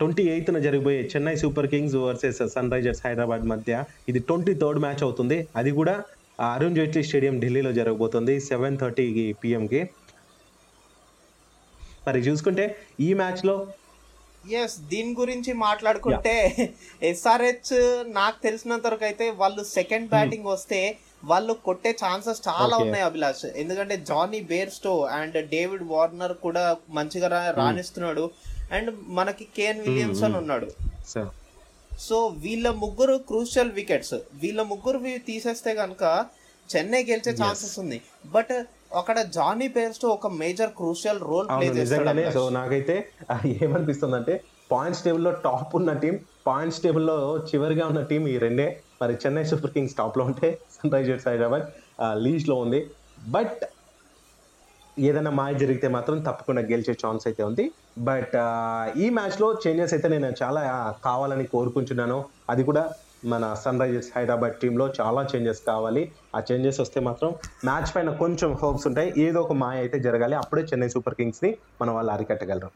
ట్వంటీ 0.00 0.24
ఎయిత్న 0.32 0.58
జరిగిపోయే 0.66 1.00
Chennai 1.12 1.32
Super 1.40 1.68
Kings 1.72 1.96
versus 2.02 2.38
Sunrisers 2.74 3.02
Hyderabad 3.06 3.44
మధ్య 3.52 3.72
ఇది 4.10 4.20
ట్వంటీ 4.28 4.52
థర్డ్ 4.60 4.80
మ్యాచ్ 4.84 5.02
అవుతుంది. 5.06 5.38
అది 5.60 5.70
కూడా 5.78 5.94
అరుణ్ 6.40 6.74
జైట్లీ 6.74 7.02
స్టేడియం 7.02 7.40
ఢిల్లీలో 7.40 7.72
జరగబోతుంది 7.72 8.40
సెవెన్ 8.40 8.78
థర్టీకి 8.78 9.32
పిఎంకి 9.32 9.90
మరి 12.08 12.20
చూసుకుంటే 12.20 12.76
ఈ 13.00 13.14
మ్యాచ్లో 13.14 13.66
ఎస్ 14.50 14.78
దీని 14.80 15.16
గురించి 15.20 15.52
మాట్లాడుకుంటే 15.52 16.56
ఎస్ఆర్హెచ్ 17.02 18.04
నాకు 18.14 18.42
తెలిసినంత 18.42 18.86
వరకు 18.86 19.04
అయితే 19.04 19.30
వాళ్ళు 19.30 19.64
సెకండ్ 19.64 20.08
బ్యాటింగ్ 20.08 20.44
వస్తే 20.44 20.96
వాళ్ళు 21.24 21.52
కొట్టే 21.52 21.96
ఛాన్సెస్ 22.06 22.42
చాలా. 22.48 22.76
ఉన్నాయి 22.76 23.04
అభిలాష్. 23.04 23.44
ఎందుకంటే 23.44 23.96
Jonny 23.96 24.40
Bairstow 24.40 25.04
and 25.04 25.48
David 25.48 25.82
Warner 25.82 26.32
కూడా 26.32 26.76
మంచిగా 26.90 27.28
రా- 27.28 27.54
రాణిస్తున్నాడు. 27.56 28.30
అండ్ 28.72 28.94
మనకి 29.06 29.48
కేఎన్ 29.56 29.80
విలియమ్సన్ 29.80 30.28
Hmm. 30.28 30.38
ఉన్నాడు. 30.38 30.68
సో 32.06 32.16
వీళ్ళ 32.44 32.66
ముగ్గురు 32.82 33.14
క్రూషియల్ 33.30 33.72
వికెట్స్. 33.78 34.16
వీళ్ళ 34.42 34.60
ముగ్గురు 34.72 34.98
తీసేస్తే 35.28 35.72
కనుక 35.80 36.02
చెన్నై 36.74 37.02
గెలిచే. 37.10 37.32
ఛాన్సెస్ 37.42 37.76
ఉంది. 37.82 37.98
బట్ 38.34 38.52
అక్కడ 39.00 39.18
జానీ 39.36 39.68
బేర్స్టో 39.76 40.08
ఒక 40.08 40.26
మేజర్ 40.42 40.70
క్రూషియల్ 40.80 41.20
రోల్ 41.30 41.48
ప్లే 41.48 41.68
నిజంగానే. 41.80 42.24
సో 42.36 42.42
నాకైతే 42.58 42.96
ఏమనిపిస్తుంది 43.64 44.16
అంటే 44.16 44.34
పాయింట్స్ 44.72 45.02
టేబుల్లో 45.04 45.30
టాప్ 45.46 45.72
ఉన్న 45.78 45.90
టీం 46.02 46.14
పాయింట్స్ 46.46 46.80
టేబుల్లో 46.84 47.16
చివరిగా 47.50 47.84
ఉన్న 47.86 48.00
టీం 48.10 48.22
ఈ 48.28 48.36
రెండే. 48.44 48.68
మరి 49.02 49.14
చెన్నై 49.22 49.44
సూపర్ 49.50 49.72
కింగ్స్ 49.76 49.96
టాప్లో 50.00 50.24
ఉంటే 50.30 50.48
సన్ 50.76 50.92
రైజర్స్ 50.96 51.26
హైదరాబాద్ 51.28 51.66
లీజ్లో 52.24 52.56
ఉంది. 52.64 52.80
బట్ 53.36 53.60
ఏదైనా 55.08 55.30
మాయ 55.30 55.52
జరిగితే 55.62 55.88
మాత్రం 55.88 56.18
తప్పకుండా 56.28 56.62
గెలిచే 56.70 56.94
ఛాన్స్ 57.02 57.24
అయితే 57.28 57.42
ఉంది. 57.48 57.64
బట్ 58.08 58.36
ఈ 59.04 59.06
మ్యాచ్లో 59.18 59.48
చేంజెస్ 59.64 59.94
అయితే 59.96 60.08
నేను 60.14 60.30
చాలా 60.42 60.62
కావాలని 61.06 61.46
కోరుకుంటున్నాను. 61.54 62.18
అది 62.50 62.62
కూడా 62.68 62.84
మన 63.32 63.44
సన్ 63.62 63.80
రైజర్స్ 63.82 64.10
హైదరాబాద్ 64.16 64.54
టీంలో 64.62 64.86
చాలా 65.00 65.22
చేంజెస్ 65.32 65.62
కావాలి. 65.70 66.02
ఆ 66.36 66.40
చేంజెస్ 66.50 66.80
వస్తే 66.84 67.00
మాత్రం 67.08 67.30
మ్యాచ్ 67.64 67.90
పైన 67.94 68.10
కొంచెం 68.22 68.50
హోప్స్ 68.62 68.86
ఉంటాయి. 68.90 69.10
ఏదో 69.26 69.38
ఒక 69.46 69.54
మాయ 69.64 69.78
అయితే 69.84 69.98
జరగాలి. 70.06 70.36
అప్పుడే 70.42 70.62
చెన్నై 70.72 70.90
సూపర్ 70.96 71.16
కింగ్స్ని 71.20 71.50
మన 71.80 71.90
వాళ్ళు 71.96 72.12
అరికట్టగలరు. 72.16 72.70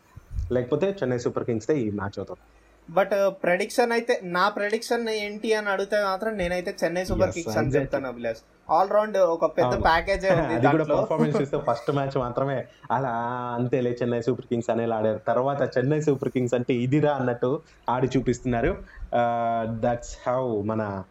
లేకపోతే 0.50 0.87
చెన్నై 1.00 1.18
సూపర్ 1.24 1.46
కింగ్స్దే 1.50 1.74
ఈ 1.85 1.88
మ్యాచ్ 2.00 2.16
అవుతుంది 2.20 2.42
బట్ 2.90 3.10
ప్రెడిక్షన్ 3.42 3.92
అయితే 3.92 4.20
నా 4.22 4.48
ప్రెడిక్షన్ 4.48 5.08
ఏంటి 5.08 5.54
అని 5.54 5.68
అడిగితే 5.68 6.04
మాత్రం 6.04 6.36
నేనైతే 6.36 6.74
చెన్నై 6.84 7.04
సూపర్ 7.04 7.30
కింగ్స్ 7.30 7.58
అని. 7.58 7.68
చెప్తాను 7.68 8.08
అభిలాష్. 8.08 8.38
ఆల్ 8.70 8.90
రౌండ్ 8.90 9.18
ఒక 9.18 9.44
పెద్ద. 9.44 9.84
ప్యాకేజ్ 9.84 10.26
అది 10.30 10.66
కూడా 10.66 10.84
పర్ఫార్మెన్స్ 10.84 11.40
చూస్తే 11.40 11.58
ఫస్ట్ 11.58 11.90
మ్యాచ్ 11.90 12.18
మాత్రమే. 12.18 12.64
అలా 12.90 13.08
అంతేలే 13.54 13.96
చెన్నై 14.02 14.20
సూపర్ 14.20 14.46
కింగ్స్ 14.46 14.70
అనేలా 14.70 14.96
ఆడారు. 14.96 15.18
తర్వాత 15.18 15.78
చెన్నై 15.78 16.00
సూపర్ 16.00 16.28
కింగ్స్ 16.28 16.54
అంటే 16.54 16.74
ఇదిరా 16.74 17.12
అన్నట్టు 17.12 17.60
ఆడి 17.88 18.08
చూపిస్తున్నారు. 18.16 18.76
దట్స్ 19.66 20.28
హౌ 20.28 20.62
మన 20.62 21.04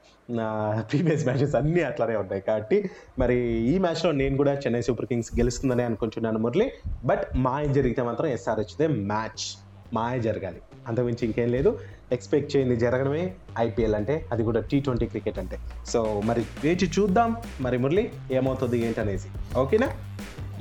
ప్రీవియస్ 0.92 1.26
మ్యాచెస్ 1.26 1.56
అన్నీ 1.56 1.82
అట్లానే 1.82 2.16
ఉంటాయి. 2.16 2.42
కాబట్టి 2.42 2.90
మరి 3.20 3.36
ఈ 3.74 3.78
మ్యాచ్లో 3.78 4.12
నేను 4.12 4.38
కూడా 4.38 4.54
చెన్నై 4.54 4.82
సూపర్ 4.82 5.06
కింగ్స్ 5.06 5.40
గెలుస్తుందని 5.40 5.84
అనుకుంటున్నాను 5.84 6.40
మురళి. 6.40 6.72
బట్ 7.06 7.26
మాయ 7.36 7.66
జరిగితే 7.68 8.02
మాత్రం 8.02 8.28
ఎస్ఆర్హెచ్దే 8.28 8.88
మ్యాచ్ 8.88 9.46
మాయ 9.94 10.20
జరగాలి. 10.20 10.62
అంతకుమించి 10.88 11.26
ఇంకేం 11.26 11.50
లేదు. 11.50 11.80
ఎక్స్పెక్ట్ 12.12 12.56
చేయండి 12.56 12.76
జరగడమే 12.76 13.34
ఐపీఎల్ 13.60 13.96
అంటే 13.96 14.26
అది 14.32 14.44
కూడా 14.44 14.62
టీ 14.62 14.80
ట్వంటీ 14.80 15.06
క్రికెట్ 15.06 15.40
అంటే. 15.40 15.60
సో 15.88 16.22
మరి 16.26 16.42
వేచి 16.64 16.92
చూద్దాం. 17.00 17.38
మరి 17.62 17.78
మురళి 17.78 18.12
ఏమవుతుంది 18.32 18.80
ఏంటనేసి. 18.86 19.30
ఓకేనా? 19.58 19.90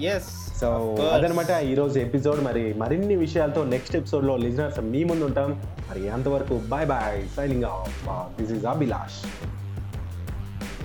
ఎస్ 0.00 0.60
సో 0.60 0.68
అదనమాట 1.12 1.50
ఈరోజు 1.50 1.98
ఎపిసోడ్. 1.98 2.40
మరి 2.44 2.74
మరిన్ని 2.74 3.16
విషయాలతో 3.16 3.64
నెక్స్ట్ 3.64 3.96
ఎపిసోడ్లో 3.96 4.36
లిజనర్స్ 4.36 4.80
మీ 4.80 5.04
ముందు 5.04 5.24
ఉంటాం. 5.24 5.62
మరి 5.90 6.08
అంతవరకు 6.08 6.60
bye 6.68 6.86
bye 6.86 7.22
signing 7.36 7.64
off 7.64 8.06
this 8.40 8.52
is 8.52 8.64
Abhilash 8.64 9.18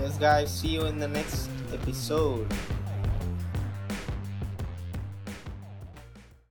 yes 0.06 0.20
guys 0.22 0.62
see 0.62 0.68
you 0.68 0.82
in 0.82 1.02
the 1.02 1.04
next 1.04 1.74
episode 1.74 2.54